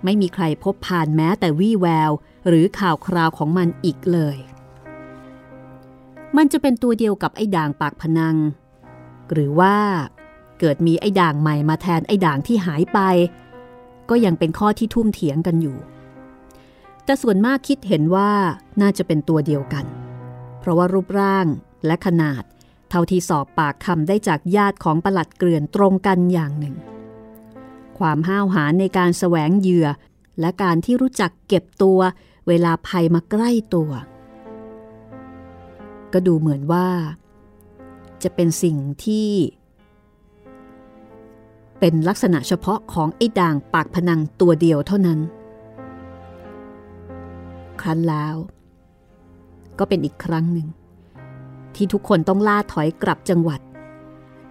[0.05, 2.11] ไม่มีใครพบผ่านแม้แต่วี่แวว
[2.49, 4.37] หรือข่าวคราวของมันอีกเลย
[6.37, 8.37] มันจะเป็นตัวเดียวกับไอ้ด่างปากพนัง
[9.33, 9.77] หรือว่า
[10.59, 12.99] เกิดมีไอ้ด่างใหม่มาแทนไอ้ด่างที่หายไป
[14.11, 15.77] ก็ยังเป็นข้อที่ทุ่มเถียงกันอยู่
[17.05, 18.31] แต่ส่วนมากคิดเห็นว่า
[18.81, 19.85] น่าจะเป็นตัวเดียวกัน
[20.61, 21.47] เพราะว่ารูปร่าง
[21.87, 22.43] และขนาด
[22.91, 26.77] เท่าที่สอบปากคำได้จากญาติของประหลัดเกลื่อนตรงกันอย่างหนึ่ง
[27.99, 29.89] ความห้าวหาญในการแสวงเหยื่อ
[30.41, 31.99] และการที่รู้จักเก็บตัว
[32.49, 33.91] เวลาภัยมาใกล้ตัว
[36.13, 36.89] ก็ดูเหมือนว่า
[38.23, 39.31] จะเป็นสิ่งที่
[41.79, 45.21] เป็นลักษณะเฉพาะของไอ้ด่างปากพนังตัวเดียวเท่านั้น
[47.81, 48.35] ครั้นแล้ว
[49.79, 50.69] ก็เป็นอีกครั้งหนึ่ง
[51.75, 53.61] ที่ทุกคนต้องล่าถอยกลับจังหวัด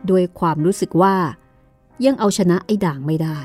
[0.10, 1.16] ด้วยความรู้สึกว่า
[2.06, 3.40] ยังเอาชนะไอ้ด่างไม่ได้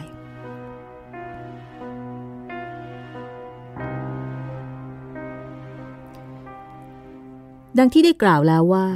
[7.79, 8.87] ดังที่ได้กล่าวแล้วว่า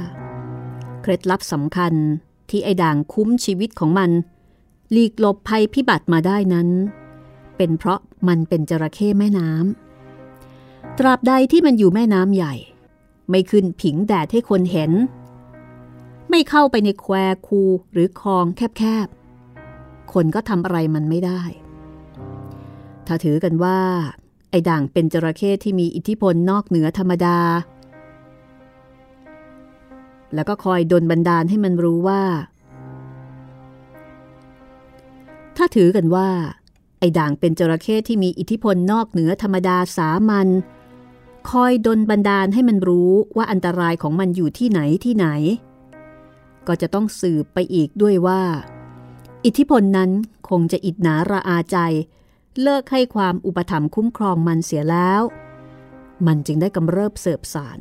[1.01, 1.93] เคล็ดลับสำคัญ
[2.49, 4.11] ที่ไอ้ด่างคุ้มชีวิตของมัน
[4.91, 6.67] หลีกหลบภัยพิบัติมาได้นั้น
[7.57, 9.82] เป็นเพราะมันเป็นจระเข้แม่น้ำ
[10.99, 12.53] ตราบใดที่มันอยู่แม่น้ำใหญ่
[13.29, 14.91] ไม่ขึ้นผิงแดดให้คนเห็น
[16.29, 17.15] ไม่เข้าไปในแคว
[17.47, 18.45] คูหรือคลอง
[18.77, 21.41] แคบๆ คนก็ทำอะไรมันไม่ได้
[23.07, 23.79] ถ้าถือกันว่า
[24.49, 27.37] ไอ้ด่างเป็นจระเข้ที่มีอิทธิพลนอกเหนือธรรมดา
[30.33, 32.23] แล้วก็คอยดนบันดาลให้มันรู้ว่า
[35.57, 36.29] ถ้าถือกันว่า
[36.99, 40.47] ไอ้ด่างเป็นจระเข้ที่มีอิทธิพลนอกเหนือธรรมดาสามัญ
[41.49, 45.27] คอยดนบันดาลให้มันรู้ว่าอันตรายของมันอยู่ที่ไหนที่ไหน
[46.67, 48.43] ก็จะต้องสืบไปอีกด้วยว่า
[49.45, 50.11] อิทธิพลนั้น
[50.49, 51.77] คงจะอิดหนาระอาใจ
[52.61, 55.21] เลิกให้ความอุปถัมภ์คุ้มครองมันเสียแล้ว
[56.27, 57.79] มันจึงได้กำเริบเสบสาร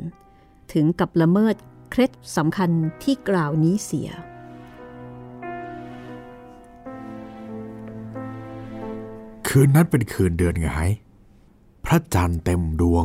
[0.72, 1.54] ถึงกับละเมิด
[1.90, 2.70] เคล็ดสำคัญ
[3.02, 4.10] ที่กล่าวนี้เสีย
[9.48, 10.68] คืนนั้นเป็นคืนเดือนไง
[11.84, 13.04] พระจันทร์เต็มดวง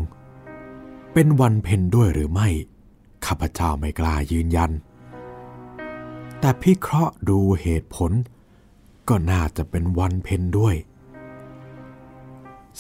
[1.20, 2.50] เป็นวันเพ็ญด้วยหรือไม่
[3.26, 4.72] ข้าพเจ้าไม่กล้ายืนยัน
[6.40, 8.12] แต่พิเคราะห์ดูเหตุผล
[9.10, 10.76] ก็น่าจะเป็นวันเพ็ญด้วย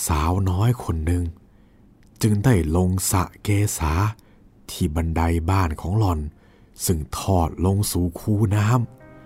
[0.07, 1.23] สาวน้อยคนหนึ่ง
[2.21, 3.93] จึงได้ลงสะเกษา
[4.69, 6.19] ที่บันไดบ้านของหล่อน
[6.85, 8.67] ซึ่งทอดลงสู่คูน้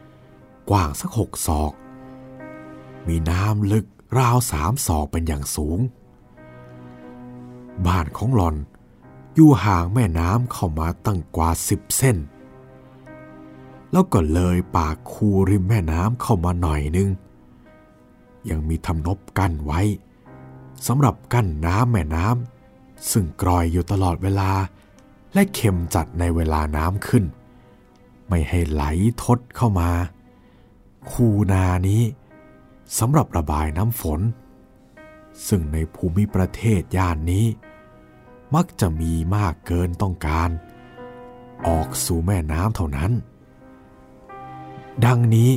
[0.05, 1.73] ำกว้างสักหกศอก
[3.07, 3.85] มีน้ำลึก
[4.19, 5.79] ราวสามศอกเป็นอย่างสูง
[7.87, 8.57] บ้านของหล่อน
[9.35, 12.17] อยู่ห่างแม่น้ำเข้ามาตั้งกว่าสิบเส้น
[13.91, 17.09] แล้วก็เลยปากคูริมแม่น้ำเข้ามาหน่อยนึง
[18.49, 19.81] ยังมีทำนบกั้นไว้
[20.87, 24.51] สำหรับกั้นน้ำแม่น้ำซึ่งกรอยอยู่ตลอดเวลา
[25.33, 27.23] และเข็มจัดในเวลาน้ำขึ้น
[28.27, 28.83] ไม่ให้ไหล
[29.23, 29.89] ทดเข้ามา
[31.11, 32.03] คูนานี้
[32.99, 34.21] สำหรับระบายน้ำฝน
[35.47, 37.45] ซึ่งในภูมิประเทศย่านนี้
[38.55, 40.49] มักจะมีมากเกินต้องการ
[41.67, 43.11] ออกสู่แม่น้ำเท่านั้น
[45.05, 45.51] ดังนี้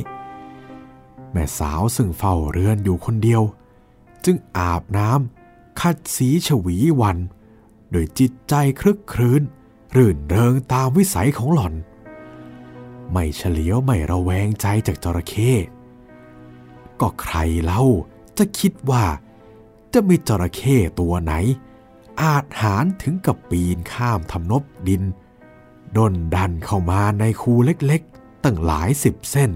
[1.31, 3.41] แม่สาวซึ่งเฝ้าเรือนอยู่คนเดียว
[4.25, 7.17] จึงอาบน้ำขัดสีฉวีวัน
[7.91, 9.41] โดยจิตใจคลึกครื้น
[9.95, 11.73] รื่นเริงตามวิสัยของหล่อน
[13.11, 15.51] ไม่เฉลียวไม่ระแวงใจจากจระเข้
[16.99, 17.81] ก็ใครเล่า
[18.37, 19.05] จะคิดว่า
[19.93, 21.33] จะมีจระเข้ตัวไหน
[22.21, 25.03] อาจหารถึงกับปีนข้ามทำนบดิน
[25.97, 29.51] ด้นดันเข้ามาในคูเล็กๆ ตั้งหลายสิบเส้น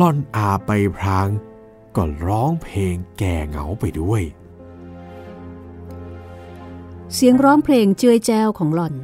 [0.00, 1.28] ล่อนอาไปพราง
[1.96, 4.22] ก็ร้องเพลงแก่เหงาไปด้วย
[7.14, 8.94] เสียงร้องเพลงเจือยแจ้วของหล่อน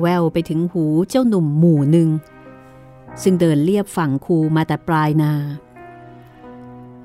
[0.00, 2.08] แววไปถึงหูเจ้าหนุ่มหมู่หนึ่ง
[3.22, 5.32] ซึ่งเดินเลียบฝั่งคูมาแต่ปลายนา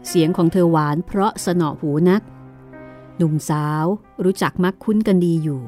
[0.08, 2.22] เสียงของเธอหวานเพราะสนอหูนัก
[3.20, 3.86] หนุ่มสาว
[4.24, 5.62] รู้จักมักคุ้นกันดีอยู่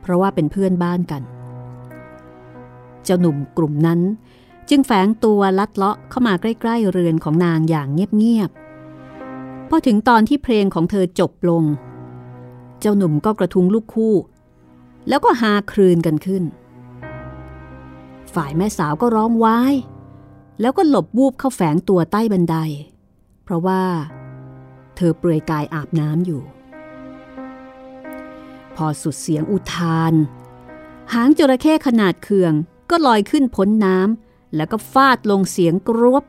[0.00, 1.22] เพราะว่าเป็นเพื่อนบ้านกัน
[3.04, 4.00] เจ้าหนุ่มกลุ่มนั้น
[4.70, 11.64] จึงแฝงตัวลัดเลาะเข้ามาใกล้ ๆ เรือนของนางอย่างเงียบๆพอถึงตอนที่เพลงของเธอจบลง
[12.80, 14.14] เจ้าหนุ่มก็กระทุ้งลูกคู่
[15.08, 16.44] แล้วก็หาครืนกันขึ้น
[18.34, 19.74] ฝ่ายแม่สาวก็ร้องว้าย
[20.60, 22.56] แล้วก็หลบวูบเข้าแฝงตัวใต้บันได
[23.44, 23.82] เพราะว่า
[24.96, 26.42] เธอเปลือยกายอาบน้ำอยู่
[28.76, 30.14] พอสุดเสียงอุทาน
[31.12, 32.52] หางจระเข้ขนาดเคือง
[32.90, 36.24] ก็ลอยขึ้นพ้นน้ำแล้วก็ฟาดลงเสียงกรวบ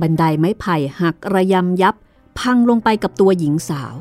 [0.00, 1.94] บันไดไม้ไผ่หักระยำยับ
[2.38, 3.94] พังลงไปกับตัวหญิงสาว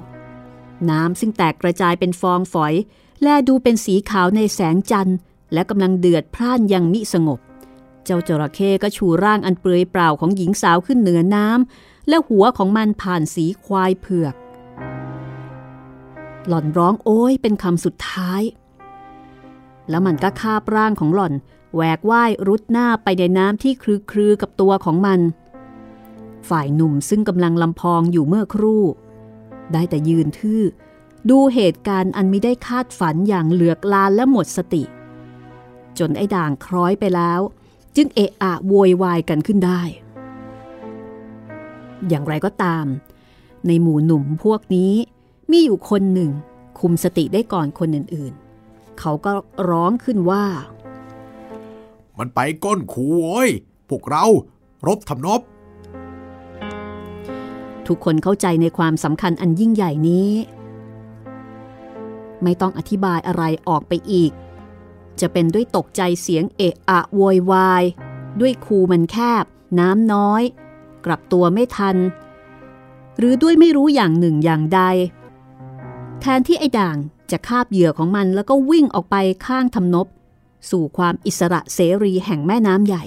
[0.89, 2.73] น้ำซึ่งแตกกระจายเป็นฟองฝอย
[3.21, 5.17] แลดูเป็นสีขาวในแสงจันทร์
[5.53, 7.39] และกำลังเดือดพร่านยังมิสงบ
[8.05, 14.35] เจ้าจระเข้ก็ชูร่างอันเปลือยเปล่าของหญิงสาวขึ้นเหนือน้ำและหัวของมันผ่านสีควายเผือก
[16.47, 18.41] หล่อนร้องโอ้ยเป็นคำสุดท้าย
[19.89, 21.33] แล้วมันก็คาบร่างของหล่อน
[21.73, 25.19] แหวกว่ายรุดหน้าไปในน้ำที่คลือคลือกับตัวของมัน
[26.49, 28.83] ฝ่ายหนุ่มซึ่งกำลังลำพองอยู่เมื่อครู่
[29.73, 30.63] ได้แต่ยืนทื่อ
[31.29, 34.83] ดูเหตุการณ์อันไม่ได้คาดฝันอย่างเหลือกลานและหมดสติ
[35.99, 37.41] จนไอ้ด่างคล้อยไปแล้ว
[37.95, 39.81] จึงเอะอะโวยวายกันขึ้นได้
[42.07, 42.85] อย่างไรก็ตาม
[43.67, 44.93] ในหมู่หนุ่มพวกนี้
[45.51, 46.31] มีอยู่คนหนึ่ง
[46.79, 49.31] คุมสติได้ก่อนคนอื่นๆ เขาก็
[49.69, 50.45] ร้องขึ้นว่า
[52.19, 53.49] มันไปก้นคูโว้ย
[53.89, 54.25] พวกเรา
[54.87, 55.41] รบทำนบ
[57.87, 60.31] ทุกคนเข้าใจในความสำคัญอันยิ่งใหญ่นี้
[62.43, 64.31] ไม่ต้องอธิบายอะไรออกไปอีก
[65.19, 67.83] จะเป็นด้วยตกใจเสียงเอะอะโวยวาย
[68.39, 69.45] ด้วยคูมันแคบ
[69.79, 70.43] น้ำน้อย
[71.05, 71.97] กลับตัวไม่ทัน
[73.17, 74.81] หรือด้วยไม่รู้อย่างหนึ่งอย่างใด
[76.21, 76.97] แทนที่ไอ้ด่าง
[77.31, 80.07] จะคาบเหยื่อของมันแล้วก็วิ่งออกไปข้างทำนบ
[80.69, 83.03] สู่ความอิสระเสรีแห่งแม่น้ำใหญ่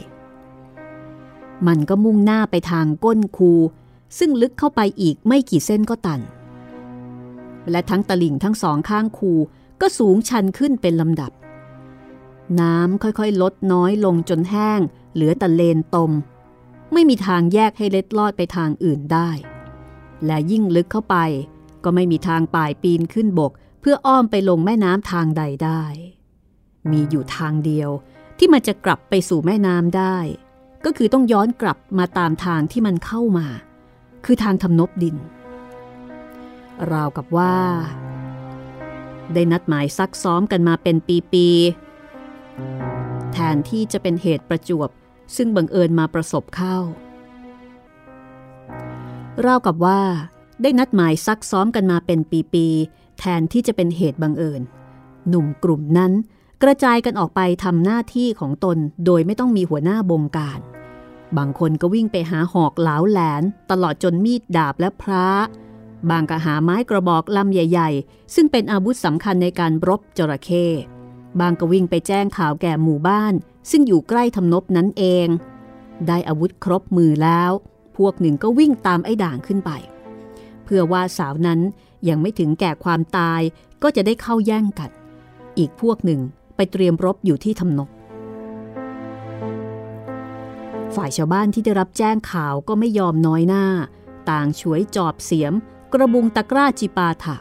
[1.66, 3.52] มันก็มุ่งหน้าไปทางก้นคู
[4.18, 6.20] ซึ่งลึกเข้าไปอีกไม่กี่เส้นก็ตัน
[7.70, 9.32] และทั้งตลิ่งทั้งสองข้างคู
[9.80, 11.32] ก็สูงชันขึ้นเป็นลำดับ
[12.60, 14.80] น้ำค่อยๆ ลดน้อยลงจนแห้ง
[15.14, 16.10] เหลือแต่เลนตม
[16.92, 19.30] ไม่มีทางแยกให้เล็ดลอดไปทางอื่นได้
[20.26, 21.16] และยิ่งลึกเข้าไป
[21.84, 25.82] ก็ไม่มีทางป่ายปีนขึ้นบก เพื่ออ้อมไปลงแม่น้ำทางใดได้
[26.90, 27.90] มีอยู่ทางเดียว
[28.38, 30.16] ที่มันจะกลับไปสู่แม่น้ำได้
[30.84, 33.46] ก็คือต้องย้อนกลับมาตามทางที่มันเข้ามา
[34.24, 35.16] คือทางทำนบดิน
[36.92, 37.56] ราวกับว่า
[39.32, 40.96] ได้นัดหมายซักซ้อมกันมาเป็น
[41.32, 44.90] ปีๆแทนที่จะเป็นเหตุประจวบ
[45.36, 46.76] ซึ่งบังเอิญมาประสบเข้า
[49.46, 50.00] ราวกับว่า
[50.62, 52.20] ได้นัดหมายซักซ้อมกันมาเป็น
[52.52, 54.62] ปีๆ แทนที่จะเป็นเหตุบังเอิญ
[55.28, 56.12] หนุ่มกลุ่มนั้น
[56.62, 60.60] กระจายกันออกไปทำหน้าที่ของตนโดยไม่ต้องมีหัวหน้าบงการ
[61.36, 65.28] บางคนก็วิ่งไปหาหอกเหลาแหลน ตลอดจนมีดดาบและพระ
[66.10, 70.66] บางก็หาไม้กระบอกลำใหญ่ ๆ ซึ่งเป็นอาวุธสำคัญในการรบจระเข้
[71.40, 73.34] บางก็วิ่งไปแจ้งข่าวแก่หมู่บ้าน
[73.70, 75.26] ซึ่งอยู่ใกล้ทำนบนั้นเอง
[76.06, 77.50] ได้อาวุธครบมือแล้ว
[77.96, 79.70] พวกหนึ่งก็วิ่งตามไอ้ด่างขึ้นไป
[80.74, 81.60] พื่อว่าสาวนั้น
[82.08, 83.40] ยังไม่ถึงแก่ความตาย
[83.82, 84.90] ก็จะได้เข้าแย่งกัน
[85.58, 86.20] อีกพวกหนึ่ง
[86.56, 87.88] ไปเตรียมรบอยู่ที่ทำนบ
[90.94, 93.66] ฝ่ายชาวบ้านที่ได้รับแจ้งข่าวก็ไม่ยอมน้อยหน้า
[94.30, 95.52] ต่างฉวยจอบเสียม
[95.92, 97.36] กระบุงตะกร้าจิปาถะ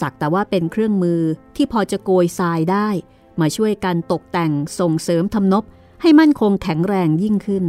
[0.00, 1.20] สักแต่ว่าเป็นเครื่องมือ
[1.56, 2.88] ที่พอจะโกยทรายได้
[3.40, 5.64] มาช่วยกันตกแต่งส่งเสริมทำนบ
[6.02, 7.64] ให้มั่นคงแข็งแรงยิ่งขึ้น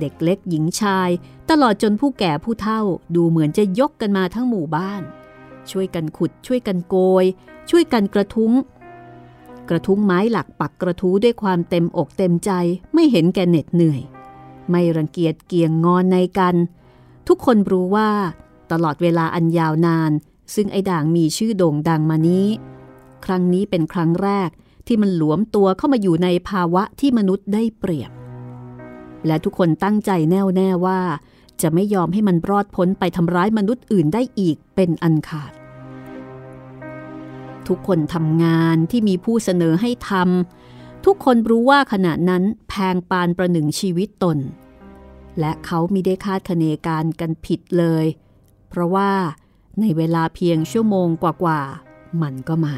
[0.00, 1.10] เด็กเล็กหญิงชาย
[1.50, 2.80] ตลอดจนผู้แก่ผู้เฒ่า
[3.14, 5.02] ดูเหมือนจะยกกันมาทั้งหมู่บ้าน
[5.70, 7.24] ช่วยกันขุด ช่วยกันโกย
[7.70, 8.52] ช่วยกันกระทุ้ง
[9.68, 12.50] กระทุ้งไม้หลักปักกระทู้ด้วยความเต็มอกเต็มใจ
[12.94, 14.00] ไม่เห็นแก่เหน็ดเหนื่อย
[14.70, 16.54] ไม่รังเกียจเกียงงอนในกัน
[17.28, 18.10] ทุกคนรู้ว่า
[18.72, 20.12] ตลอดเวลาอันยาวนาน
[20.54, 22.46] ซึ่งไอ้ด่างมีชื่อโด่งดังมานี้
[23.24, 24.50] ครั้งนี้เป็นครั้งแรก
[24.86, 28.10] ที่มันหลวมตัวเข้ามาอยู่ในภาวะที่มนุษย์ได้เปรียบ
[29.26, 31.00] และทุกคนตั้งใจแน่วแน่ว่า
[31.62, 35.52] จะไม่ยอมให้มันรอดพ้นไปทำร้ายมนุษย์อื่นได้อีกเป็นอันขาด
[37.68, 44.38] ทุกคนทำงานที่มีผู้เสนอให้ทำทุกคนรู้ว่าขณะนั้นแพงปานประหนึ่งชีวิตตน
[45.40, 48.06] และเขามิได้คาดคะเนการกันผิดเลย
[48.68, 49.10] เพราะว่า
[49.80, 52.76] ในเวลาเพียงชั่วโมงกว่าๆมันก็มา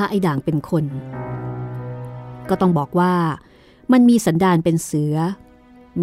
[0.00, 0.84] ถ้าไอ้ด่างเป็นคน
[2.48, 3.14] ก็ต้องบอกว่า
[3.92, 5.14] มันมีสันดานเป็นเสือ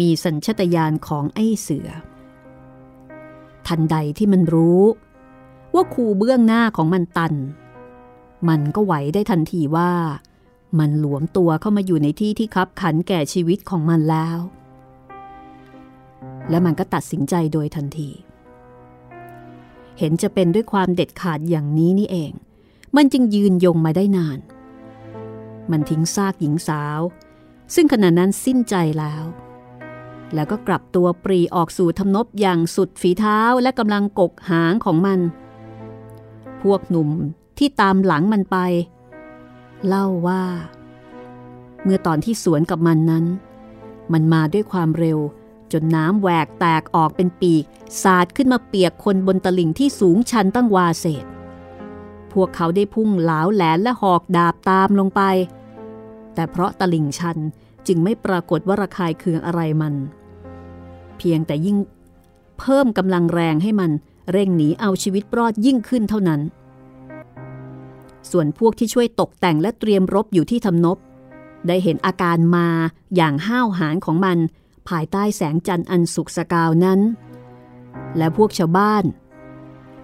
[0.00, 1.88] มีสัญชตาตญาณของไอ้เสือ
[3.66, 4.82] ทันใดที่มันรู้
[5.74, 7.34] ว่าคูเบื้องหน้าของมันตัน
[8.48, 9.92] มันก็ไหวได้ทันทีว่า
[10.78, 14.38] มันหลวมตัวเข้ามาอยู่ในที่ที่คับขันแก่ชีวิตของมันแล้ว
[16.50, 18.10] และมันก็ตัดสินใจโดยทันที
[19.98, 22.32] เห็นจะเป็นด้วยความเด็ดขาดอย่างนี้นี่เอง
[22.96, 24.38] มันจึงยืนยงมาได้นาน
[25.70, 27.00] มันทิ้งซากหญิงสาว
[27.74, 29.24] ซึ่งขณะนั้นสิ้นใจแล้ว
[30.34, 35.20] แล้วก็กลับตัวปรีออกสู่ทำนบอย่างสุดฝีเท้าและกำลังกกหางของมัน
[36.62, 37.10] พวกหนุ่ม
[37.58, 38.56] ที่ตามหลังมันไป
[39.86, 40.44] เล่าว่า
[41.82, 43.24] เมื่อตอนที่สวนกับมันนั้น
[44.12, 45.18] มันมาด้วยความเร็ว
[45.72, 47.64] จนน้ำแหวกแตกออกเป็นปีก
[48.02, 51.24] สาดขึ้นมาเปียกคนบนตลิ่งที่สูงชันตั้งวาเศษ
[52.42, 55.22] วกเขาได้พุ่งหลาวแหลนและหอกดาบตามลงไป
[56.34, 57.38] แต่เพราะตลิ่งชัน
[57.86, 59.94] จึงไม่ปรากฏว่าระคายเคืองอะไรมัน
[61.16, 61.76] เพียงแต่ยิ่ง
[62.58, 63.90] เพิ่มกำลังแรงให้มัน
[64.32, 66.40] เร่งหนีเอาชีวิตรอดยิ่งขึ้นเท่านั้น
[68.30, 70.98] ส่วนพวกที่ช่วยตกแต่งและเตรียมรบอยู่ที่ทำนบ
[71.66, 72.68] ได้เห็นอาการมา
[73.16, 74.38] อย่างห้าวหาญของมัน
[74.88, 77.00] ภายใต้แสงจันทร์อันสุกสกาวนั้น
[78.16, 79.04] และพวกชาวบ้าน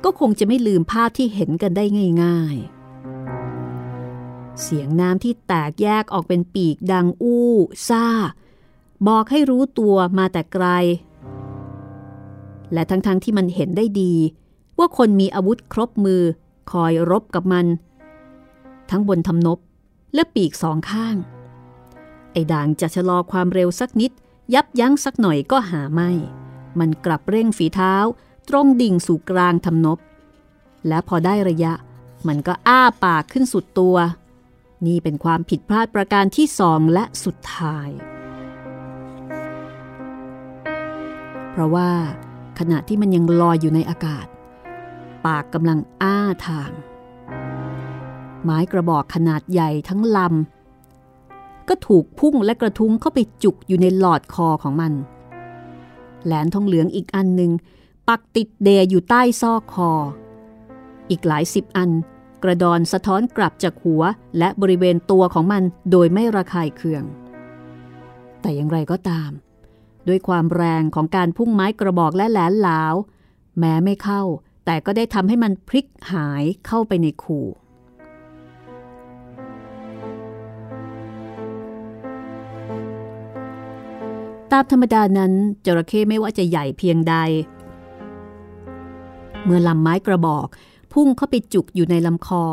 [0.04, 1.84] ก็คงจะไม่ลืมภาพที่เห็นกันได้
[2.22, 2.82] ง่าย ๆ
[4.62, 7.50] เสียงน้ำที่แตกแยกออกเป็นปีกดังอู้
[7.88, 8.06] ซ่า
[9.08, 10.66] บอกให้รู้ตัวมาแต่ไกล
[12.72, 14.14] และทั้งๆทที่มันเห็นได้ดี
[14.78, 16.22] ว่าคนมีอาวุธครบมือ
[16.70, 17.66] คอยรบกับมัน
[18.90, 19.58] ทั้งบนทำนบ
[20.14, 21.16] และปีกสองข้าง
[22.32, 24.12] ไอ้ด่างจะชะลอความเร็วสักนิด
[24.54, 26.10] ยับยั้งสักหน่อยก็หาไม่
[26.78, 27.94] มันกลับเร่งฝีเท้า
[28.48, 29.98] ตรงดิ่งสู่กลางทำนบ
[30.88, 31.72] และพอได้ระยะ
[32.28, 33.96] มันก็อ้าปากขึ้นสุดตัว
[34.86, 37.88] นี่เป็นความผิดพลาดประการที่สองและสุดท้าย
[41.50, 41.90] เพราะว่า
[42.58, 44.26] ขณะที่มันยังลอยอยู่ในอากาศ
[45.26, 46.70] ปากกำลังอ้าทาง
[48.44, 54.92] ไม้กระบอกขนาดใหญ่ทั้งลำ ก็ถูกพุ่งและกระทุ้งเข้าไปจุกอยู่ในหลอดคอของมัน
[56.24, 57.50] แหลนทองเหลืองอีกอันหนึ่ง
[58.08, 59.92] ปักติดเดอยู่ใต้ซอกคอ
[61.10, 61.90] อีกหลายสิบอัน
[62.42, 64.02] กระดอนสะท้อนกลับจากหัว
[64.38, 67.04] และบริเวณตัวของมันโดยไม่ระคายเคือง
[68.40, 69.30] แต่อย่างไรก็ตาม
[70.08, 72.94] ด้วยความแรงของการพุ่งไม้กระบอกและแหลนหลาว
[73.58, 74.22] แม้ไม่เข้า
[74.64, 77.40] แต่ก็ได้ทำให้มันพลิกหายเข้าไปในคู
[84.52, 85.32] ตามธรรมดานั้น
[85.66, 87.16] จระเข้ไม่ว่าจะใหญ่เพียงใด
[89.44, 90.46] เมื่อลำไม้กระบอก
[90.92, 92.44] พุ่งเข้าไปจุกอยู่ในลำคอ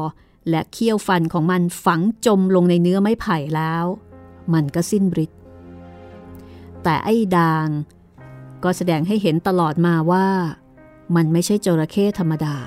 [0.50, 3.86] และเคี้ยวฟันของมันฝังจมลงในเนื้อไม้ไผ่แล้ว
[4.54, 5.40] มันก็สิ้นฤทธิ์
[6.84, 7.68] แต่ไอ้ดาง
[8.64, 10.28] ก็แสดงให้เห็นตลอดมาว่า
[11.16, 12.58] มันไม่ใช่จระเข้ธรรมดา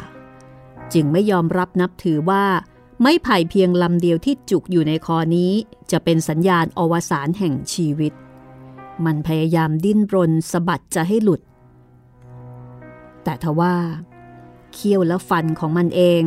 [0.95, 2.45] จึงไม่ยอมรับนับถือว่า
[3.01, 5.53] ไม้ไผ่เพียงลำเดียวที่จุกอยู่ในคอนี้
[5.91, 8.13] จะเป็นสัญญาณอวสานแห่งชีวิต
[9.05, 11.41] มันพยายามดิ้นรนสะบัดจะให้หลุด
[13.25, 13.75] แต่ทว่า
[14.75, 16.23] เขี้ยวและฟันของมันเอง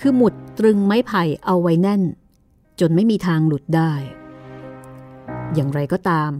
[0.00, 2.02] คือหมุดตรึงไม้ไผ่เอาไว้แน่น
[2.80, 3.92] จนไม่มีทางหลุดได้
[5.54, 6.30] อย่างไรก็ตาม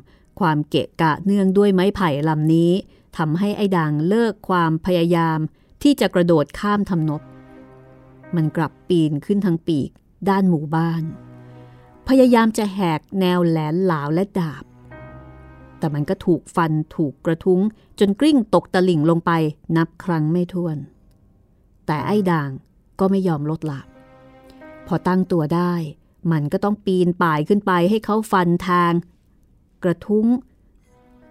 [0.40, 2.72] ความเกะกะเนื่องด้วยไม้ไผ่ลำนี้
[3.16, 5.38] ทำให้ไอ้ด่างเลิกความพยายาม
[5.82, 7.22] ที่จะกระโดดข้ามทำนบ
[8.36, 9.90] มันกลับปีนขึ้นทางปีก
[10.28, 11.03] ด้านหมู่บ้าน
[12.09, 14.64] พยายามจะแหกแนวแหลนหลาวและดาบ
[15.78, 17.61] แต่มันก็ถูกฟันถูกกระทุ้ง
[17.98, 19.30] จนกลิ้งตกตะลิ่งลงไป
[19.76, 20.76] นับครั้งไม่ถ้วน
[21.93, 22.51] แต่ไอ้ด่าง
[23.01, 23.80] ก็ไม่ยอมลดละ
[24.86, 25.74] พอตั้งตัวได้
[26.32, 28.93] มันก็ต้องปีนป่ายขึ้นไปให้เขาฟันทาง
[29.82, 30.26] กระทุ้ง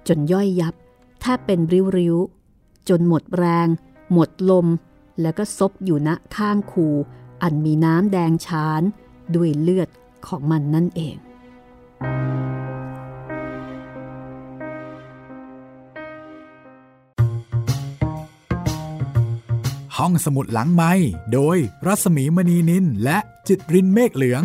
[0.07, 0.75] จนย่อยยับ
[1.21, 1.59] แทบเป็น
[1.97, 3.67] ริ้วๆ จนหมดแรง
[4.13, 4.67] หมดลม
[5.21, 6.87] แล้วก็ซบอยู่ณข้างคู
[7.43, 8.81] อันมีน้ำแดงฉาน
[9.35, 9.89] ด้วยเลือด
[10.27, 11.15] ของมันนั่นเอง
[19.99, 20.91] ห้องสมุดหลังไม้
[21.33, 24.43] โดยรัสมีมณีนินและจิตรินเมฆเหลือง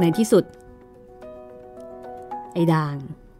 [0.00, 0.44] ในที่สุด
[2.54, 2.96] ไอ้ด่าง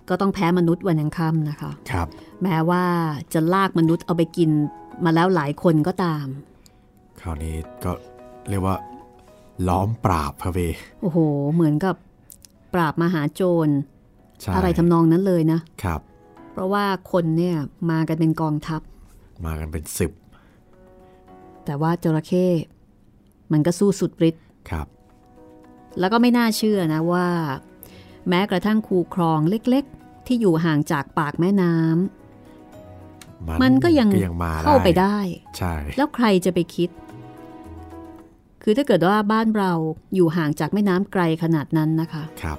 [0.09, 2.09] ก็ต้องแพ้มนุษย์วันยังค่ำนะคะครับ
[2.43, 2.85] แม้ว่า
[3.33, 4.51] จะลากมนุษย์เอาไปกิน
[5.05, 6.27] มาแล้วหลายคนก็ตาม
[7.21, 7.93] คราวนี้ก็
[8.49, 8.77] เรียกว่า
[9.69, 10.59] ล้อมปราบพระเว
[11.01, 11.19] โอ้โห
[11.55, 11.95] เหมือนกับ
[12.75, 14.00] ปราบมหาโจรใช่
[14.55, 16.01] อะไรทำนองนั้นเลยนะครับ
[16.53, 17.57] เพราะว่าคนเนี่ย
[17.91, 18.81] มากันเป็นกองทัพ
[19.47, 20.11] มากันเป็นสิบ
[21.65, 22.47] แต่ว่าจระเข้
[23.53, 24.87] มันก็สู้สุดฤทธิ์ครับ
[25.99, 27.27] แล้วก็ไม่น่าเชื่อนะว่า
[28.29, 34.09] แม้กระทั่งคูคลองเล็กๆ ที่อยู่ห่างจากปากแม่น้ำมันก็ยัง
[34.45, 35.19] มาเข้าไปได้
[35.59, 36.91] ใช่แล้วใครจะไปคิด
[38.63, 39.73] คือถ้าเกิดว่าบ้านเรา
[40.15, 42.59] อยู่ห่างจากแม่น้ำไกลขนาดนั้นนะคะครับ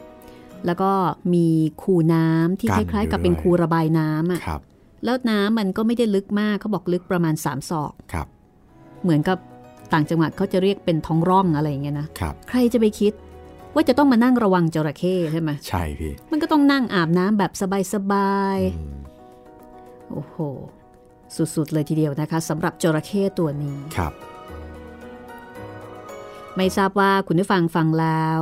[0.66, 0.91] แล้วก็
[1.34, 1.47] มี
[1.82, 4.62] คูน้ำที่กั้คนล้ายๆ กับอยู่เป็นด้วยคูระบายน้ำอะครับ
[5.05, 8.28] แล้วน้ำมันก็ไม่ได้ลึกมากเขาบอกลึกประมาณสามศอกครับ
[9.03, 9.38] เหมือนกับ
[9.93, 13.14] ต่างจังหวัดเขาจะเรียกเป็นท้องร่องอะไรอย่างเงี้ยนะครับใครจะไปคิด
[13.74, 20.38] ว่าจะต้องมานั่งระวังจระเข้ใช่ไหมใช่พี่มันก็ต้องนั่งอาบน้ำแบบสบายอืมๆโอ้โห
[21.55, 24.14] สุดๆเลยทีเดียวนะคะสำหรับจระเข้ตัวนี้ครับ
[26.57, 28.41] ไม่ทราบว่าคุณผู้ฟังฟังแล้ว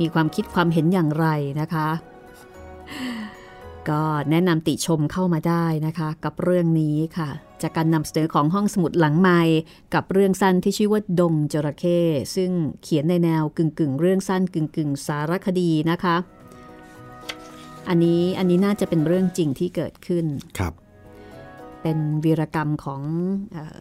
[0.00, 1.26] มีความคิดความเห็นอย่างไร
[1.60, 1.88] นะคะ
[3.88, 7.30] ก็แนะนำติชมเข้ามาได้นะคะ กับเรื่องนี้ค่ะ
[7.62, 9.40] จากการนำเสนอของห้องสมุดหลังไม้
[9.94, 12.00] กับเรื่องสั้นที่ชื่อว่าดงจระเข้
[12.34, 12.50] ซึ่ง
[12.82, 16.16] เขียนในแนวกึ่งกึ่งๆเรื่องสั้นกึ่งกึ่งๆ สารคดีนะคะ
[17.88, 20.26] อันนี้อันนี้น่าจะเป็นเรื่องจริงที่เกิดขึ้น
[20.58, 20.72] ครับ
[21.82, 23.02] เป็นวีรกรรมของ
[23.52, 23.78] เออ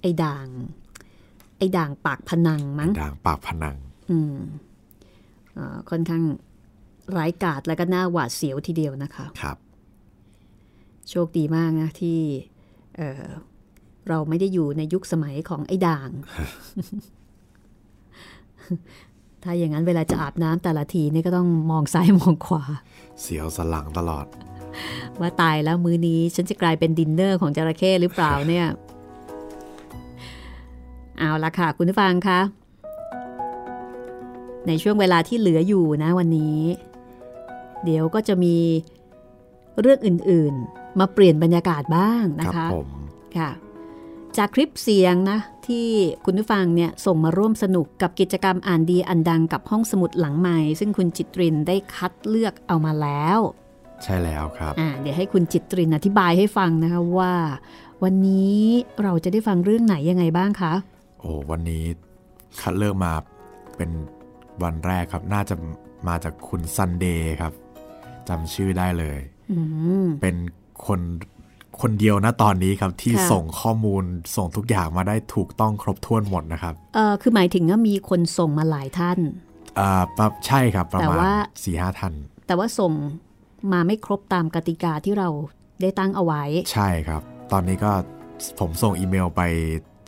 [0.00, 0.46] ไอ้ด่าง
[1.58, 3.76] ไอ้ด่างปากพนังมั้งด่างปากพนัง
[4.10, 4.69] อืมเอ่อ
[5.90, 6.22] ค่อนข้าง
[7.16, 9.56] ร้ายกาจและก็น่าหวาดเสียวทีเดียวนะคะครับ
[11.08, 12.18] โชคดีมากนะที่
[12.96, 13.24] เอ่อ
[14.08, 16.10] เราไม่ได้อยู่ในยุคสมัยของไอ้ด่าง
[19.42, 22.64] ถ้าอย่างนั้นเวลาจะอาบน้ำแต่ละทีนี่ก็ต้องมองซ้ายมองขวา
[23.20, 24.26] เสียวสนหลังตลอด
[25.20, 28.66] ว่าตายแล้วมื้อนี้ฉันจะกลายเป็นดินเนอร์ของจระเข้หรือเปล่าเนี่ย
[31.18, 32.40] เอาละค่ะ คุณผู้ฟังคะ
[34.66, 36.60] ในช่วงเวลาที่เหลืออยู่นะวันนี้
[37.84, 38.56] เดี๋ยวก็จะมี
[39.80, 42.88] เรื่องอื่นๆ มาเปลี่ยนบรรยากาศบ้างนะครัคะผม
[43.38, 43.50] ค่ะ
[44.36, 45.88] จากคลิปเสียงนะ ที่
[46.24, 53.38] คุณผู้ฟังเนี่ยส่งมาร่วมสนุกกับกิจกรรมอ่านดีอันดังกับห้องสมุดหลังใหม่ ซึ่งคุณจิตรินได้คัดเลือกเอามาแล้ว
[54.02, 57.34] ใช่แล้วครับอ่าเดี๋ยวให้คุณจิตรินอธิบายให้ฟังนะคะว่า
[58.02, 58.60] วันนี้
[59.02, 60.72] เราจะได้ฟังเรื่องไหนยังไงบ้างคะ
[61.20, 61.84] โอ้วันนี้
[62.60, 63.12] คัดเลือกมา
[63.76, 63.90] เป็น
[64.64, 65.54] วันแรกครับ น่าจะ
[66.08, 67.52] มาจากคุณซันเดย์ครับ
[68.28, 69.18] จำชื่อได้เลย
[69.52, 69.58] อื
[70.04, 70.36] มเป็น
[70.86, 71.00] คน
[71.80, 74.04] คนเดียวนะตอนนี้ครับที่ค่ะส่งข้อมูล
[74.36, 79.18] ส่งทุกอย่างมาได้ถูกต้องครบถ้วนหมดนะครับเออคือหมายถึงว่ามีคนส่งมาหลายท่าน
[79.78, 81.34] อ่าปะใช่ครับประแต่มาณว่า
[81.64, 82.14] สี่ห้าท่าน
[82.46, 82.92] แต่ว่าส่ง
[83.72, 85.28] มาไม่ครบตามกติกาที่เรา
[85.80, 86.42] ได้ตั้งเอาไว้
[86.72, 87.92] ใช่ครับ ตอนนี้ก็
[88.60, 89.42] ผมส่งอีเมลไป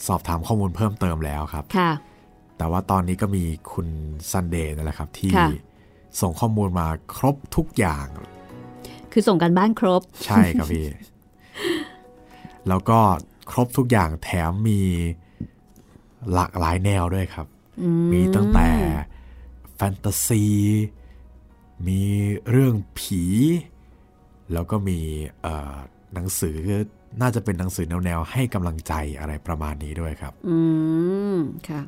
[0.06, 1.90] สอบถามข้อมูลเพิ่มเติมแล้วครับ ค่ะ
[2.62, 3.88] แต่ว่าตอนนี้ก็มีคุณ
[4.30, 5.48] ซันเดย์นั่นแหละครับ ที่ค่ะ
[6.20, 6.86] ส่งข้อมูลมา
[7.16, 8.06] ครบทุกอย่าง
[9.12, 10.86] คือส่งกันบ้านครบ ใช่ครับพี่
[12.68, 12.98] แล้วก็
[13.50, 14.80] ครบทุกอย่างแถมมี
[16.32, 17.46] หลากหลายแนวด้วยครับ
[17.82, 18.70] อืมีตั้งแต่
[19.74, 20.44] แฟนตาซี
[21.86, 22.02] มี
[22.50, 23.22] เรื่องผี
[24.52, 24.98] แล้วก็มี
[25.40, 25.76] เอ่อ
[26.14, 26.58] หนังสือ
[27.20, 30.58] น่าจะเป็นหนังสือแนวๆให้กำลังใจอะไรประมาณนี้ด้วยครับ อื
[31.34, 31.36] ม
[31.70, 31.82] ค่ะ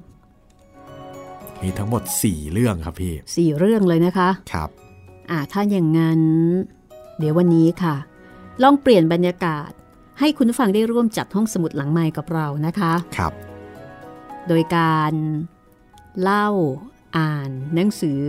[1.62, 4.68] มีทั้งหมด 4 เรื่องครับพี่สี่เรื่องเลยนะคะ ครับ
[5.30, 6.20] อ่าถ้าอย่างนั้น
[7.18, 7.94] เดี๋ยววันนี้ค่ะ
[8.62, 9.70] ลองเปลี่ยนบรรยากาศ
[10.18, 13.32] ให้คุณผู้ฟังได้ร่วมจัดห้องสมุดหลังไมค์กับเรานะคะ ครับ
[14.48, 15.12] โดยการ
[16.22, 16.48] เล่า
[17.16, 18.20] อ่าน หนังสือ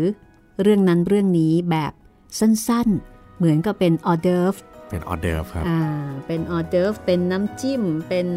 [0.62, 1.94] เรื่องนั้นเรื่องนี้แบบ
[2.40, 4.54] สั้นๆ เหมือนกับเป็นออเดิร์ฟ
[4.90, 5.82] เป็นออเดอร์ฟครับ อ่า
[6.28, 8.28] เป็นออเดิร์ฟเป็นน้ำจิ้ม เป็น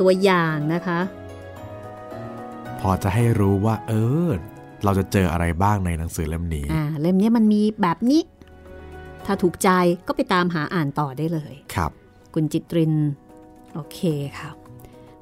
[0.00, 1.00] ตัวอย่างนะคะ
[2.80, 3.92] พอจะให้รู้ว่า เอ
[4.26, 4.28] อ
[4.84, 8.22] เราจะเจออะไรบ้างในหนังสือเล่มนี้อ่าเล่มนี้มันมีแบบนี้
[9.26, 9.68] ถ้าถูกใจ
[10.06, 11.90] ก็ไปตามหาอ่านต่อได้เลย ครับ
[12.34, 12.94] คุณจิตริน
[13.74, 13.98] โอเค
[14.38, 14.50] ค่ะ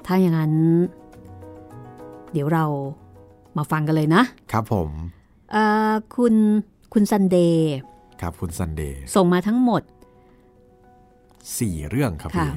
[0.05, 0.53] ถ้าอย่างนั้น
[2.31, 2.65] เดี๋ยวเรา
[3.57, 4.89] มาฟังกันเลยนะ ครับผม
[5.51, 6.33] เอ่อคุณ
[6.93, 7.75] คุณซันเดย์
[8.21, 9.81] ครับคุณซันเดย์ส่งมาทั้งหมด
[11.59, 12.51] สี่เรื่องครับค่ะพี่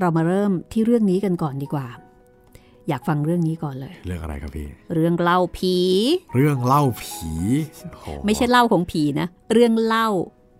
[0.00, 1.86] เรามาเริ่มที่เรื่องนี้กันก่อนดีกว่า
[2.90, 5.76] อยากฟังเรื่องนี้ก่อนเลย เรื่องอะไรครับพี่ เรื่องเล่าผี
[6.34, 7.30] เรื่องเล่าผี
[7.98, 10.08] โหไม่ใช่เล่าของผีนะ เรื่องเล่า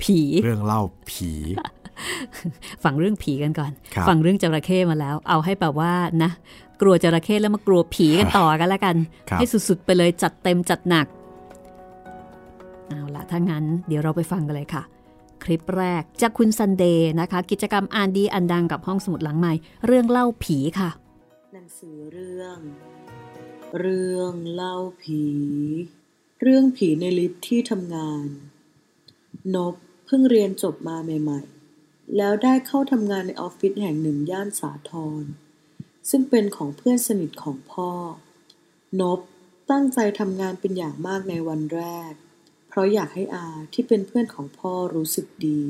[0.03, 1.31] ผี เรื่องเล่าผี
[2.85, 6.31] ฟังเรื่องผีกันก่อนครับฟังเรื่องจระเข้มาแล้ว เอาให้แบบว่านะ
[6.81, 8.97] กลัวจระเข้แล้วมากลัวผีกันต่อกันแล้วกัน
[9.31, 11.07] ครับให้สุดๆไปเลยจัดเต็มจัดหนัก
[12.89, 14.83] เอาละถ้างั้นเดี๋ยวเราไปฟังกันเลยค่ะ
[15.45, 19.53] คลิปแรกจากคุณซันเดย์นะคะ กิจกรรมอ่านดีอันดังกับห้องสมุดหลังใหม่
[19.87, 21.00] เรื่องเล่าผีค่ะหนัง
[21.79, 22.59] สือเรื่อง
[23.79, 25.23] เรื่องเล่าผี
[26.43, 28.27] เรื่องผีในลิฟต์ที่ทำงาน
[29.55, 29.75] นบ
[30.07, 31.41] เพิ่งเรียนจบมาใหม่
[31.79, 35.23] ๆ แล้วได้เข้าทำงานในออฟฟิศแห่งหนึ่งย่านสาทร
[36.11, 37.91] ซึ่งเป็นของเพื่อนสนิทของพ่อ
[39.01, 39.21] นบ
[39.71, 42.13] ตั้งใจทำงานเป็นอย่างมากในวันแรก
[42.69, 45.61] เพราะอยากให้อาที่เป็นเพื่อนของพ่อรู้สึกดี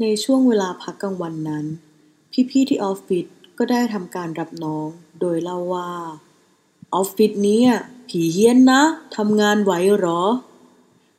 [0.00, 1.66] ในช่วงเวลาพักกลางวันนั้น
[2.50, 3.26] พี่ๆที่ออฟฟิศ
[3.58, 4.88] ก็ได้ทำการรับน้อง
[5.20, 5.90] โดยเล่าว่า
[6.94, 7.62] ออฟฟิศนี้
[8.08, 8.82] ผีเฮี้ยนนะ
[9.16, 10.22] ทำงานไหวหรอ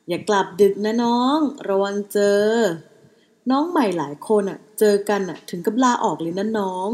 [0.08, 2.44] อย่ากลับดึกนะน้อง ระวังเจอ
[3.50, 6.88] น้องใหม่หลายคนอะเจอกันอะถึงกับลาออกเลยนะน้อง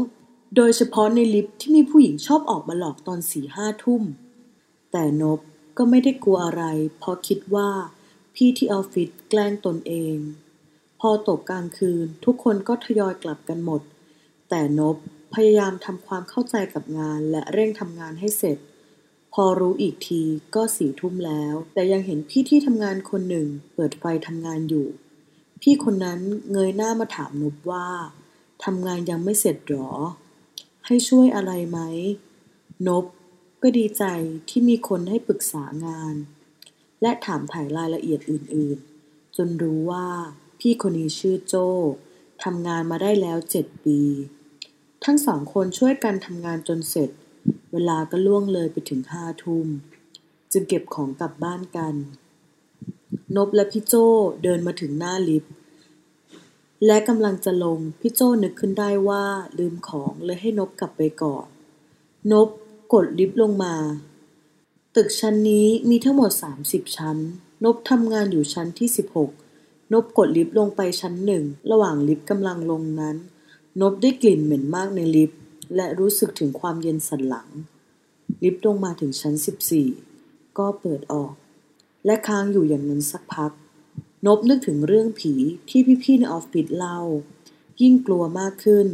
[0.55, 4.03] โดยเฉพาะในลิฟต์ที่มีผู้หญิงชอบออกมาหลอกตอนสี่ห้าทุ่ม
[4.91, 5.39] แต่นบ
[5.77, 6.63] ก็ไม่ได้กลัวอะไร
[6.97, 7.69] เพราะคิดว่า
[8.35, 10.17] พี่ที่ออฟฟิศแกล้งตนเอง
[10.99, 13.81] พอตกกลางคืนทุกคนก็ทยอยกลับกันหมด
[14.49, 14.97] แต่นบ
[15.35, 18.57] พยายามทำความเข้าใจกับงานและเร่งทำงานให้เสร็จ
[19.33, 20.23] พอรู้อีกที
[20.55, 24.87] ก็สี่ทุ่มแล้ว แต่ยังเห็นพี่ที่ทำงานคนหนึ่ง เปิดไฟทำงานอยู่
[25.61, 26.19] พี่คนนั้น
[26.51, 27.87] เงยหน้ามาถามนบว่า
[28.63, 29.91] ทำงานยังไม่เสร็จหรอ
[30.85, 31.79] ให้ช่วยอะไรไหม
[32.87, 33.05] นบ
[33.61, 34.03] ก็ดีใจ
[34.49, 36.15] ที่มีคนให้ปรึกษางาน
[37.01, 40.07] และถามถ่ายรายละเอียดอื่นๆ จนรู้ว่า
[40.59, 41.67] พี่คนนี้ชื่อโจ้
[42.43, 43.99] ทำงานมาได้แล้วเจ็ดปี
[45.05, 47.09] ทั้งสองคนช่วยกันทำงานจนเสร็จ
[47.71, 49.67] เวลาก็ล่วงเลยไปถึงห้าทุ่ม
[50.51, 51.95] จึงเก็บของกลับบ้านกัน
[53.35, 53.93] นบและพี่โจ
[54.43, 55.53] เดินมาถึงหน้าลิฟต์
[56.85, 59.25] และกำลังจะลง พี่โจนึกขึ้นได้ว่า
[59.59, 61.45] ลืมของเลยให้นบกลับไปก่อน
[62.31, 62.47] นบ
[62.93, 63.75] กดลิฟต์ลงมา
[64.95, 66.31] ตึกชั้นนี้มีทั้งหมด
[66.65, 67.17] 30 ชั้น
[67.63, 68.89] นบทำงานอยู่ชั้นที่
[69.41, 73.17] 16 นบกดลิฟต์ลงไปชั้นหนึ่ง ระหว่างลิฟต์กำลังลงนั้น
[73.81, 75.41] นบได้กลิ่นเหม็นมากในลิฟต์
[75.75, 77.47] และรู้สึกถึงความเย็นสันหลัง
[78.43, 79.35] ลิฟต์ลงมาถึงชั้น
[79.95, 81.33] 14 ก็เปิดออก
[82.05, 83.51] และค้างอยู่อย่างนั้นสักพัก
[84.25, 85.33] นบนึกถึงเรื่องผี
[85.69, 86.99] ที่พี่ๆในออฟฟิศเล่า
[87.81, 88.87] ยิ่งกลัวมากขึ้น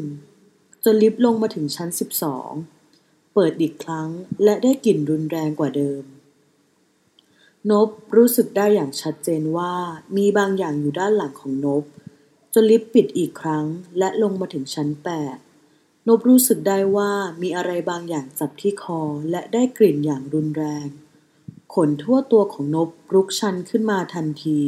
[0.84, 1.90] จนลิฟต์ลงมาถึงชั้น
[2.62, 4.10] 12 เปิดอีกครั้ง
[4.44, 6.04] และได้กลิ่นรุนแรงกว่าเดิม
[7.70, 9.74] นบรู้สึกได้อย่างชัดเจนว่า
[10.18, 11.84] มีบางอย่างอยู่ด้านหลังของนบ
[12.54, 13.66] จนลิฟต์ปิดอีกครั้ง
[13.98, 14.90] และลงมาถึงชั้น
[15.48, 20.88] 8นบรู้สึกได้ว่ามีอะไรบางอย่างจับที่คอและได้กลิ่นอย่างรุนแรง
[21.74, 24.60] ขนทั่วตัวของนบลุกชันขึ้นมาทันที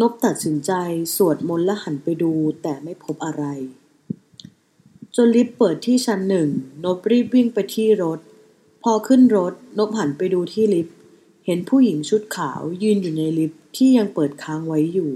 [0.00, 0.72] นบตัดสินใจ
[1.16, 2.32] สวดมนต์และหันไปดู
[2.62, 3.44] แต่ไม่พบอะไร
[5.16, 6.48] จนลิฟต์เปิดที่ชั้นหนึ่ง
[6.84, 8.20] นบรีบวิ่งไปที่รถ
[8.82, 10.96] พอขึ้นรถนบหันไปดูที่ลิฟต์
[11.46, 15.12] เห็นผู้หญิงชุดขาวยืนอยู่ในลิฟต์ที่ยังเปิดค้างไว้อยู่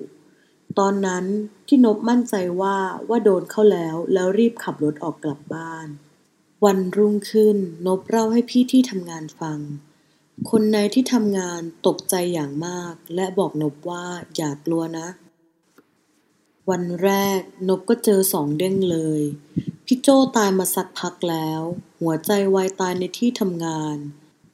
[0.78, 1.24] ตอนนั้น
[1.66, 5.86] ที่นบมั่นใจว่าว่าโดนเข้าแล้วแล้วรีบขับรถออกกลับบ้าน
[6.64, 7.56] วันรุ่งขึ้น
[7.86, 9.58] นบเล่าให้พี่ที่ทำงานฟัง
[10.50, 14.06] คนในที่ทำงานตกใจอย่างมาก และบอกนบว่า
[14.36, 15.08] อย่ากลัวนะ
[16.70, 19.22] วันแรกนบก็เจอสองเด้งเลย
[19.86, 21.60] พี่โจ้ตายมาสักพักแล้ว
[22.00, 23.96] หัวใจวายตายในที่ทำงาน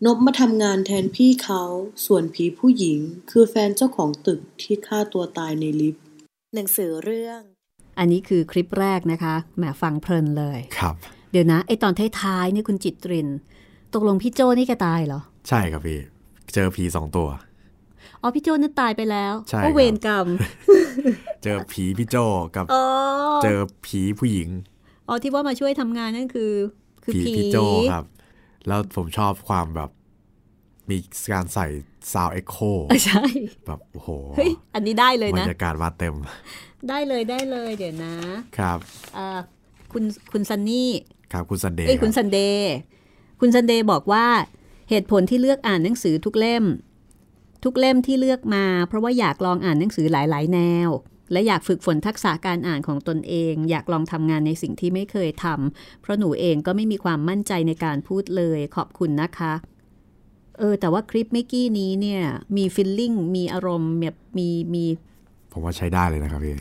[0.04, 1.62] นบมาทำงานแทนพี่เขา
[2.06, 2.98] ส่วนผีผู้หญิง
[3.30, 6.04] คือแฟนเจ้าของตึกที่ฆ่าตัวตายในลิฟต์
[6.54, 7.40] หนังสือเรื่อง
[7.98, 10.94] อันนี้คือคลิปแรกนะคะแหมฟังเพลินเลยครับ
[11.32, 13.28] เดี๋ยวนะไอตอนท้ายๆนี่คุณจิตริน
[13.94, 16.00] ตกลงพี่โจนี่แกตายเหรอ ใช่ครับพี่
[16.54, 17.28] เจอผีสองตัว
[18.22, 20.26] อ๋อพี่โจนั่นตายไปแล้วใช่โอ้ครับเวรกรรม
[21.42, 22.16] เจอผีพี่โจ
[22.56, 22.84] กับอ๋อ
[23.42, 24.48] เจอผีผู้หญิง
[25.08, 26.52] อ๋อที่ว่ามาช่วยทำงานนั่นคือ
[27.04, 27.56] คือผีผีพี่โจ
[27.92, 28.04] ครับ
[28.66, 29.90] แล้วผมชอบความแบบ
[30.90, 30.96] มี
[31.32, 31.66] การใส่
[32.12, 32.56] ซาวเอ็กโค
[32.88, 33.24] เออใช่
[33.66, 36.14] แบบโอ้โหเฮ้ยอันนี้ได้เลยบรนะรยากาศมาเต็ม
[36.88, 38.14] ได้เลยได้เลยเดี๋ยวนะ
[38.58, 38.78] ครับ
[39.14, 39.38] เอ่อ
[39.92, 40.90] คุณคุณซันนี่
[41.32, 42.72] ครับคุณซันเดย์เอ้ยคุณรับซันเดย์
[43.40, 44.26] คุณซันเดย์บอกว่า
[44.90, 46.64] เหตุผลที่เลือกอ่านหนังสือทุกเล่ม
[47.64, 50.88] ทุกเล่มที่เลือกมา เพราะว่าอยากลองอ่านหนังสือหลาย ๆ แนว
[51.32, 59.52] และอยากฝึกฝนทักษะการอ่านของตนเอง อยากลองทำงานในสิ่งที่ไม่เคยทำเพราะหนูเองก็ไม่มีความมั่นใจในการพูดเลยขอบคุณนะคะ
[60.58, 62.22] เออ แต่ว่าคลิปเมื่อกี้นี้เนี่ย
[62.56, 64.84] มีฟิลลิ่งมีอารมณ์แบบมีมี
[65.52, 66.54] ผมว่าใช้ได้เลยนะครับพี่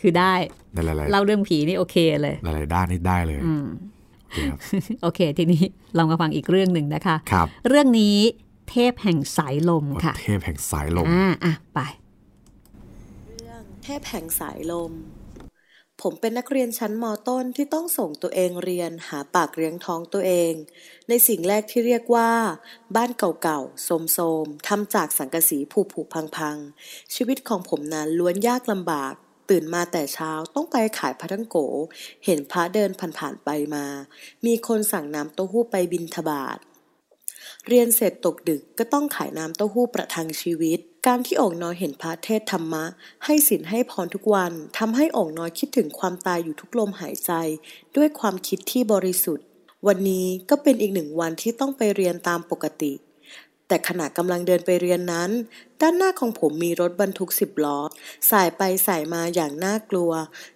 [0.00, 0.32] คือได้
[0.72, 3.66] ในหลายเล่าเรื่องผีนี่โอเคเลยๆหลายๆด้านนี่ได้เลยอืม
[4.22, 4.58] โอเคครับ
[5.02, 5.64] โอเค ทีนี้
[5.96, 8.16] ลองมาฟังอีกเรื่องหนึ่งนะคะครับเรื่องนี้
[8.70, 11.80] เทพแห่งสายลมค่ะ เทพแห่งสายลมอ่าอะไป
[13.26, 14.92] เรื่องเทพแห่งสายลม
[16.02, 20.52] ผมเป็นนักเรียนชั้นมต้นที่ต้องส่งตัวเองเรียนหาปากเลี้ยงท้องตัวเอง
[21.08, 22.30] ในสิ่งแรกที่เรียกว่า
[22.96, 26.00] บ้านเก่าๆโสมๆทำจากสังกะสีผุผุ
[26.36, 29.14] พังๆ ชีวิตของผมนั้นล้วนยากลำบาก
[29.50, 31.56] ตื่นมาแต่เช้าต้องไปขายพะทังโก
[32.24, 33.86] เห็นพระเดินผ่านๆไปมา
[34.46, 36.58] มีคนสั่งน้ำเต้าหู้ไปบินทบาท
[37.68, 42.84] เรียนเสร็จตกดึกก็ต้องขายน้ำเต้าหู้ประทังชีวิต การที่องค์น้อยเห็นพระเทศธรรมะ
[43.24, 47.32] ให้ศีลให้พรทุกวันทำให้องค์น้อยคิดถึงความตายอยู่ทุกลมหายใจ
[47.96, 49.46] ด้วยความคิดที่บริสุทธิ์
[49.86, 52.92] วันนี้ก็เป็นอีกหนึ่งวันที่ต้องไปเรียนตามปกติ
[53.72, 55.30] แต่ขณะกำลังเดินไปเรียนนั้น
[55.80, 57.78] ด้านหน้าของผมมีรถบรรทุกสิบล้อ
[58.30, 60.12] สายไปสายมาอย่างน่ากลัว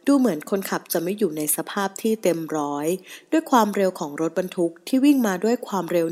[0.06, 2.86] ดูเหมือนคนขับจะไม่อยู่ในสภาพที่เต็มร้อย
[3.32, 6.06] ด้วยความเร็วของรถบรรทุกที่วิ่งมาด้วยความเร็ว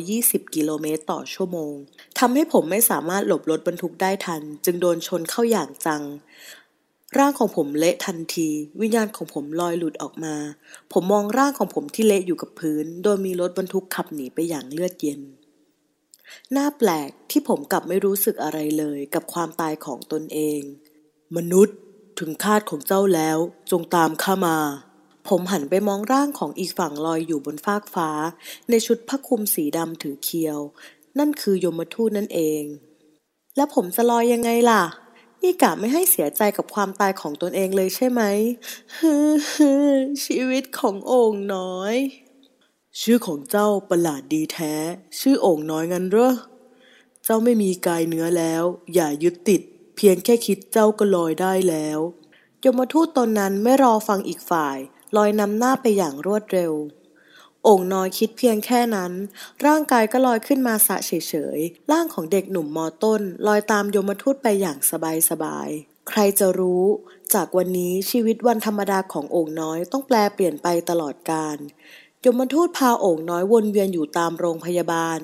[0.00, 1.74] 120 กิโลเมตรต่อชั่วโมง
[2.18, 6.02] ทำให้ผมไม่สามารถหลบรถบรรทุกได้ทัน จึงโดนชนเข้าอย่างจัง
[7.18, 8.48] ร่างของผมเละทันที
[8.80, 10.34] วิญญาณของผมลอยหลุดออกมา
[10.92, 15.22] ผมมองร่างของผมที่เละอยู่กับพื้น โดยมีรถบรรทุกขับหนีไปอย่างเลือดเย็น
[16.56, 20.60] น่าแปลกที่ผมกลับไม่รู้สึกอะไรเลยกับความตายของตนเอง
[21.36, 21.76] มนุษย์
[22.18, 23.38] ถึงคาดของเจ้าแล้ว
[23.70, 24.58] จงตามข้ามา
[25.28, 28.10] ผมหันไปมองร่างของอีกฝั่งลอยอยู่บนฟากฟ้า
[28.70, 30.58] ในชุดผ้าคลุมสีดำถือเคียว
[31.18, 32.62] นั่นคือยมทูตนั่นเอง
[33.56, 34.82] แล้วผมจะลอยยังไงล่ะ
[35.42, 38.22] นี่กะไม่ให้เสียใจกับความตายของตนเองเลยใช่ไหม
[38.98, 39.12] ฮึ
[39.52, 39.70] ฮึ
[40.24, 41.94] ชีวิตของโอ่งน้อย
[43.02, 44.74] ชื่อของเจ้าประหลาดดีแท้
[45.20, 46.34] ชื่อโอ่งน้อยงั้นเหรอ
[47.24, 49.62] เจ้าไม่มีกายเนื้อแล้ว อย่ายึดติด
[49.96, 51.98] เพียงแค่คิดเจ้าก็ลอยได้แล้ว
[52.64, 54.78] ยมทูตตนนั้นไม่รอฟังอีกฝ่าย
[55.16, 56.72] ลอยนำหน้าไปอย่างรวดเร็ว
[57.64, 59.12] โอ่งน้อยคิดเพียงแค่นั้น
[59.66, 61.12] ร่างกายก็ลอยขึ้นมาสะเฉ
[61.56, 64.78] ยๆ ร่างของเด็กหนุ่มมอต้น ลอยตามยมทูตไปอย่าง
[65.30, 66.84] สบายๆ ใครจะรู้
[67.34, 71.58] จากวันนี้ชีวิตวันธรรมดาของโอ่งน้อยต้องแปลเปลี่ยนไปตลอดกาล
[72.24, 75.18] ยมทูตพาโอ่งน้อยวนเวียนอยู่ตามโรงพยาบาล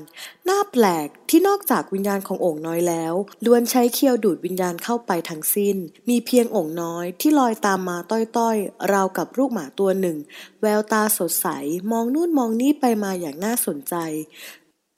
[0.48, 3.14] น่าแปลกที่นอกจากวิญญาณของโอ่งน้อยแล้ว
[3.44, 5.76] ล้วนใช้เคียวดูดวิญญาณเข้าไปทั้งสิ้น
[6.08, 10.16] มีเพียงโอ่งน้อยที่ลอยตามมาต้อยๆ ราวกับลูกหมาตัวหนึ่ง
[10.62, 11.46] แววตาสดใส
[11.90, 13.94] มองนู่นมองนี่ไปมาอย่างน่าสนใจ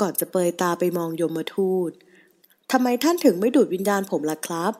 [0.01, 1.91] ก่อนจะเปยตาไปมองยมทูต
[2.71, 4.73] ทำไมท่านถึงไม่ดูดวิญญาณผมล่ะครับ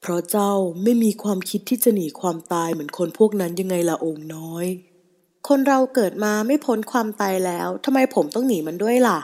[0.00, 0.52] เพราะเจ้า
[0.82, 4.66] ไม่มีความคิดที่จะหนีความตายเหมือนคนพวกนั้นยังไงล่ะโอ่งน้อย
[5.48, 9.20] คนเราเกิดมาไม่พ้นความตายแล้วทำไมผมต้องหนีมันด้วยล่ะ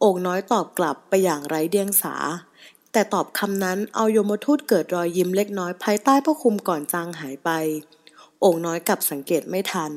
[0.00, 2.14] โอ่งน้อยตอบกลับไปอย่างไร้เดียงสา
[2.92, 7.50] แต่ตอบคำนั้นเอายมทูตเกิดรอยยิ้มเล็กน้อยภายใต้ผ้าคลุมก่อนจางหายไป
[8.40, 9.92] โอ่งน้อยกลับสังเกตไม่ทัน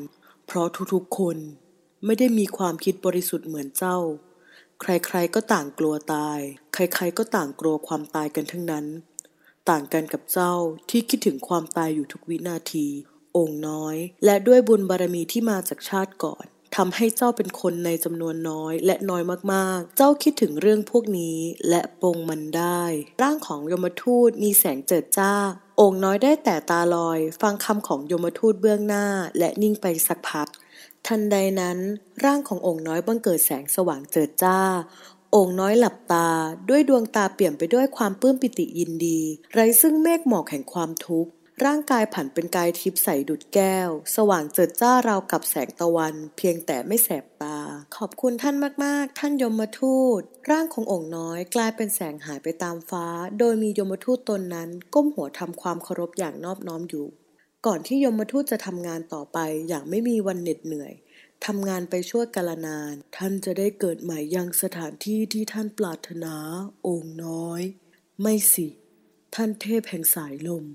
[0.45, 1.37] เพราะทุกๆคน
[2.05, 3.97] ไม่ได้มีความคิดบริสุทธิ์เหมือนเจ้า
[4.81, 6.39] ใครๆก็ต่างกลัวตาย
[6.73, 8.85] ใครๆก็ต่างกลัวความตายกันทั้งนั้น
[9.69, 10.53] ต่างกันกับเจ้า
[10.89, 12.87] ที่คิดถึงความตายอยู่ทุกวินาที
[13.37, 19.23] องค์น้อย และด้วยบุญบารมีที่มาจากชาติก่อนทำให้เจ้าเป็นคนในจำนวนน้อยและน้อย
[19.53, 21.37] มากๆ เจ้าคิดถึงเรื่องพวกนี้
[21.69, 22.81] และปรงมันได้
[23.21, 25.33] ร่างของยมทูตมีแสงเจิดจ้า
[25.81, 29.05] องค์น้อยได้แต่ตาลอย ฟังคำของยมทูตเบื้องหน้า
[29.37, 30.47] และนิ่งไปสักพัก
[31.07, 31.77] ทันใดนั้น
[32.23, 34.59] ร่างขององค์น้อยบังเกิดแสงสว่างเจิดจ้า
[35.35, 36.29] องค์น้อยหลับตา
[36.69, 39.19] ด้วยดวงตาเปี่ยมไปด้วยความปลื้มปิติยินดี
[39.53, 41.31] ไรซึ่งเมฆหมอกแห่งความทุกข์
[41.65, 47.57] ร่างกายผันเป็นกายทิพย์ใสดุดแก้ว สว่างเจิดจ้าราวกับแสงตะวัน เพียงแต่ไม่แสบตา
[47.97, 53.05] ขอบคุณท่านมาก ๆ ท่านยมทูต ร่างขององค์น้อยกลายเป็นแสงหายไปตามฟ้า
[53.39, 57.05] โดยมียมทูตตนนั้นก้มหัวทำความเคารพอย่างนอบน้อมอยู่
[57.65, 59.37] ก่อนที่ยมทูตจะทำงานต่อไป
[59.67, 60.93] อย่างไม่มีวันเหน็ดเหนื่อย
[61.45, 66.35] ทำงานไปชั่วกาลนาน ท่านจะได้เกิดใหม่ยังสถานที่ที่ท่านปรารถนา
[66.87, 67.61] องค์น้อย
[68.21, 68.67] ไม่สิ
[69.35, 70.65] ท่านเทพแห่งสายลม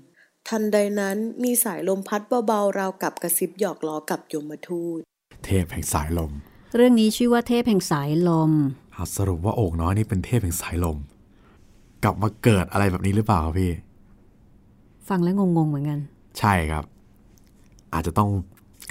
[0.49, 4.99] ทันใดนั้นมีสายลมพัดเบาๆราวกับกระซิบหยอกล้อกับยมทูต
[5.45, 6.31] เทพแห่งสายลม
[6.75, 8.51] เรื่องนี้ชื่อว่าเทพแห่งสายลม
[9.17, 10.97] สรุปว่าโอ่งน้อยนี่เป็นเทพแห่งสายลม
[12.03, 13.71] กลับมาเกิดอะไรแบบนี้หรือเปล่าครับพี่
[15.09, 15.99] ฟังแล้วงงๆเหมือนกัน
[16.39, 16.83] ใช่ครับ
[17.93, 18.29] อาจจะต้อง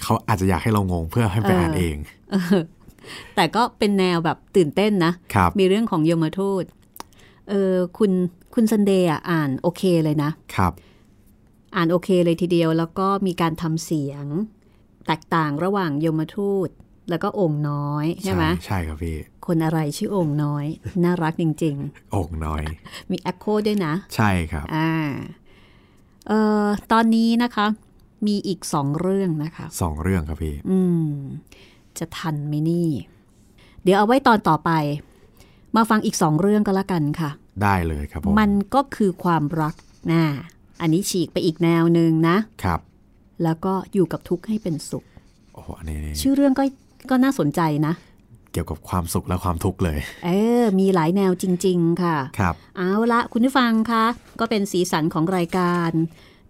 [0.02, 1.96] เขาอาจจะอยากให้เรางงเพื่อให้ไปอ่านเอง
[3.36, 5.12] แต่ก็เป็นแนวแบบตื่นเต้นนะ
[5.58, 6.64] มีเรื่องของยมทูต
[7.48, 8.12] เออคุณ
[8.54, 10.72] คุณซันเดย์อ่านโอเคเลยนะ ครับ
[11.76, 14.24] อ่านโอเคเลยทีเดียว แล้วก็มีการทำเสียง
[15.06, 16.68] แตกต่างระหว่างยมทูต
[17.10, 19.16] แล้วก็องค์น้อยใช่ไหมใช่ครับพี่
[19.46, 20.64] คนอะไรชื่อองค์น้อย
[21.04, 22.62] น่ารักจริง ๆ องค์น้อย
[23.10, 24.92] มีแอคโคด้วยนะ ใช่ครับอ่า
[26.28, 27.66] เอ่อตอนนี้นะคะ
[28.26, 31.10] มีอีกสองเรื่องนะคะสองเรื่องครับพี่อืม
[31.98, 32.88] จะทันไหมนี่
[33.82, 34.70] เดี๋ยวเอาไว้ตอนต่อไป
[35.76, 37.30] มาฟังอีกสองเรื่องก็แล้วกันค่ะ
[37.62, 39.74] ได้เลยครับผมมันก็คือความรัก
[40.12, 40.24] นะ
[40.80, 42.80] อันนี้ฉีกไปอีกแนวหนึ่งนะครับ
[43.42, 45.04] แล้วก็อยู่กับทุกข์ให้เป็นสุข
[45.54, 46.64] โอ้โหอันนี้ชื่อเรื่องก็
[47.10, 47.94] ก็น่าสนใจนะ
[48.52, 50.30] เกี่ยวกับความสุขและความทุกข์เลย เอ
[50.62, 54.04] อ มีหลายแนวจริง ๆ ค่ะ ครับ เอาละคุณผู้ฟังคะ
[54.40, 55.90] ก็เป็นสีสันของรายการ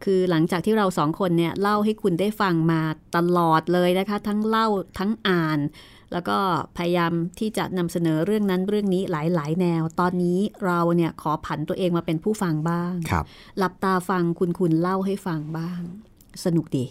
[0.05, 2.81] คือหลังจากที่เราสองคนเนี่ยเล่าให้คุณได้ฟังมา
[3.17, 4.67] ตลอดเลยนะคะ ทั้งเล่า
[4.99, 5.59] ทั้งอ่าน
[6.13, 6.37] แล้วก็
[6.77, 13.25] พยายามที่จะนำเสนอเรื่องนั้นเรื่องนี้หลาย ๆ แนว ตอนนี้เราเนี่ยขอผันตัวเองมาเป็นผู้ฟังบ้างครับ
[13.59, 15.81] หลับตาฟังคุณคุณเล่าให้ฟังบ้าง
[16.45, 16.85] สนุกดี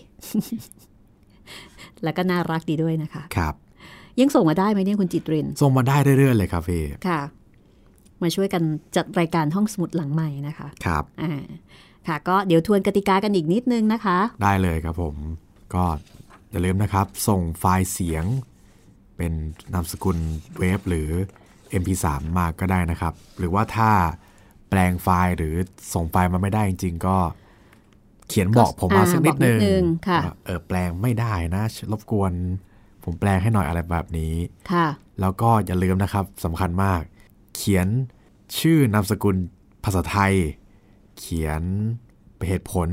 [2.04, 3.54] แล้วก็น่ารักดีด้วยนะคะ ครับ
[4.20, 7.22] ยังส่งมาได้ไหมเนี่ยคุณจิตริน ส่งมาได้เรื่อยๆเลยครับพี่ ค่ะ
[8.22, 8.64] มาช่วยกัน
[8.96, 11.44] จัดรายการห้องสมุดหลังใหม่นะคะ ครับ อ่า
[12.08, 15.16] ค่ะ ก็เดี๋ยวทวนกติกากันอีกนิดนึงนะคะ ได้เลยครับผม
[15.74, 15.84] ก็
[16.52, 18.26] อย่าลืมนะครับ ส่งไฟล์เสียง
[19.18, 19.34] เป็น
[19.74, 20.18] นามสกุล
[20.58, 21.10] เวฟหรือ
[21.82, 22.06] MP3
[22.38, 23.92] มาก็ได้นะครับ หรือว่าถ้า
[24.70, 25.56] แปลงไฟล์หรือ
[25.94, 27.18] ส่งไฟล์มาไม่ได้จริง ๆ ก็
[28.28, 29.82] เขียนบอกผมมาสักนิดนึง
[30.46, 32.34] เออแปลงไม่ได้นะรบกวน
[33.04, 34.34] ผมแปลงให้หน่อยอะไรแบบนี้
[34.72, 34.88] ค่ะ
[35.22, 37.02] แล้วก็อย่าลืมนะครับสำคัญมาก
[37.56, 37.88] เขียน
[38.60, 39.36] ชื่อนามสกุล
[39.84, 40.34] ภาษาไทย
[41.20, 41.62] เขียน
[42.48, 42.90] เหตุผล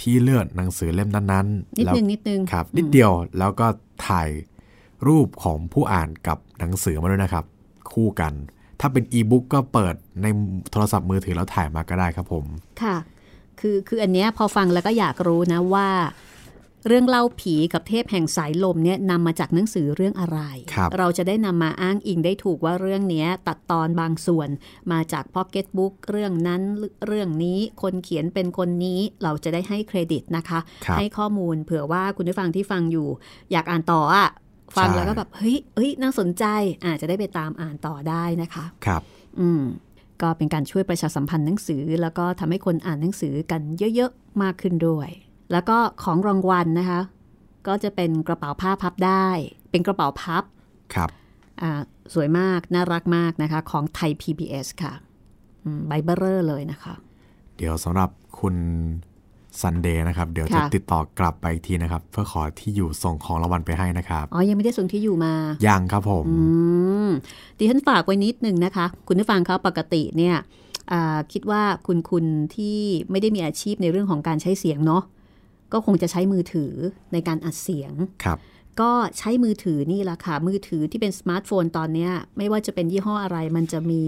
[0.00, 3.66] ที่เลือกหนังสือเล่มนั้นๆนิดนึงนิดนึงครับ นิดเดียวแล้วก็
[4.06, 4.28] ถ่าย
[5.08, 7.44] รูปของผู้อ่านกับหนังสือมาด้วยนะครับ
[7.92, 8.32] คู่กัน
[8.80, 10.26] ถ้าเป็นอีบุ๊กก็เปิดใน
[10.72, 12.44] โทรศัพท์มือถือแล้วถ่ายมาก็ได้ครับผม
[12.82, 12.96] ค่ะ
[13.60, 15.88] คือคืออันเนี้ยพอฟังแล้วก็อยากรู้นะว่า
[16.86, 20.38] เรื่องเล่าผีกับเทพแห่งสายลมเนี่ยนำมาจากหนังสือเรื่องอะไร
[20.78, 24.48] รเราจะได้นำมาอ้างอิงได้ถูกว่าเรื่องนี้ตัดตอนบางส่วน
[24.92, 26.62] มาจากพ็อกเก็ตบุ๊กเรื่องนั้น
[27.06, 30.58] เรื่องนี้คนเขียนเป็นคนนี้เราจะได้ให้เครดิตนะคะ
[30.98, 33.08] ให้ข้อมูลเผื่อว่าคุณผู้ฟังที่ฟังอยู่
[33.52, 34.28] อยากอ่านต่ออะ
[34.76, 36.44] ฟังใช่แล้วก็แบบเฮ้ยเฮ้ยน่าสนใจ
[36.84, 39.02] อาจจะได้ไปตามอ่านต่อได้นะคะ ครับ
[39.40, 39.62] อืม
[40.22, 43.62] ก็เป็นการช่วยประชาสัมพันธ์หนังสือ แล้วก็ทำให้คนอ่านหนังสือกัน
[43.94, 45.08] เยอะๆ มากขึ้นด้วย
[45.52, 47.00] แล้วก็ของรางวัลนะคะ
[47.66, 49.28] ก็จะเป็นกระเป๋าผ้าพับได้
[49.70, 50.44] เป็นกระเป๋าพับ
[50.94, 51.10] ครับ
[51.60, 51.80] อ่า
[52.14, 54.92] สวยมาก น่ารักมากนะคะ ของไทย PBS ค่ะ
[55.64, 56.94] อืมใบเบอร์เรอร์เลยนะคะ
[57.56, 58.10] เดี๋ยวสำหรับ
[58.40, 58.54] คุณ
[59.62, 65.34] ซันเดย์นะครับ เดี๋ยวจะค่ะติดต่อกลับไปอีกทีนะครับ เพื่อขอที่อยู่ส่งของรางวัลไปให้นะครับ อ๋อ ยังไม่ได้ส่งที่อยู่มา
[65.66, 66.36] ยังครับผมอื
[67.06, 67.08] ม
[67.58, 70.36] ดิฉันฝากไว้นิดนึงนะคะ คุณผู้ฟังเขาปกติเนี่ย
[70.92, 72.78] อ่าคิดว่าคุณคุณที่
[73.10, 75.02] ไม่ได้มีอาชีพในเรื่องของการใช้เสียงเนาะ
[75.72, 76.72] ก็คงจะใช้มือถือ
[77.12, 77.92] ในการอัดเสียง
[78.24, 78.38] ครับ
[78.80, 84.02] ก็ใช้มือถือนี่แหละค่ะ มือถือที่เป็นสมาร์ทโฟนตอนเนี้ยไม่ว่าจะเป็นยี่ห้ออะไร มันจะมี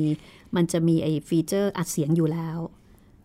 [0.57, 2.59] มันจะมีไอ้ฟีเจอร์อัดเสียงอยู่แล้ว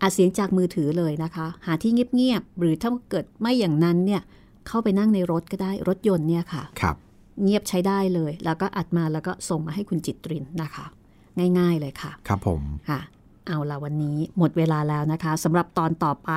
[0.04, 4.22] อัดเสียงจากมือถือเลยนะคะ หาที่เงียบๆหรือถ้าเกิดไม่อย่างนั้นเนี่ย
[4.68, 6.96] เข้าไปนั่งในรถก็ได้รถยนต์เนี่ยค่ะครับ
[7.44, 10.86] เงียบใช้ได้เลย แล้วก็อัดมาแล้วก็ส่งมาให้คุณจิตรินนะคะ
[11.60, 13.02] ง่ายๆเลยค่ะ ครับผมค่ะ
[13.48, 16.32] เอาละวันนี้หมดเวลาแล้วนะคะสำหรับตอนต่อไป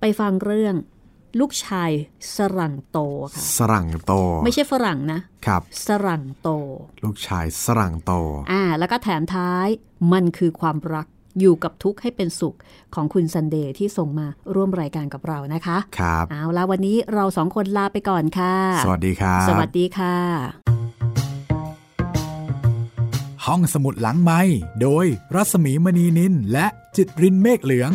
[0.00, 0.74] ไปฟังเรื่อง
[1.40, 1.90] ลูกชาย
[2.36, 2.98] สรั่งโต
[3.34, 4.12] ค่ะ สรั่งโต
[4.44, 6.48] ไม่ใช่ฝรั่งนะครับ สรั่งโต
[7.04, 8.12] ลูกชายสรั่งโต
[8.52, 9.68] อ่า แล้วก็แถมท้าย
[10.12, 11.06] มันคือความรัก
[11.40, 12.56] อยู่กับทุกข์ให้เป็นสุข
[12.94, 20.14] ของคุณซันเดย์ที่ส่งมาร่วมรายการกับเรานะคะ ครับ เอาละวันนี้เราสองคนลาไปก่อนค่ะ สวัสดีครับ สวัสดีค่ะ
[23.46, 24.40] ห้องสมุดหลังไม้
[24.82, 26.66] โดยรัสมีมณีนินและ
[26.96, 27.92] จิตรินเมฆเหลือง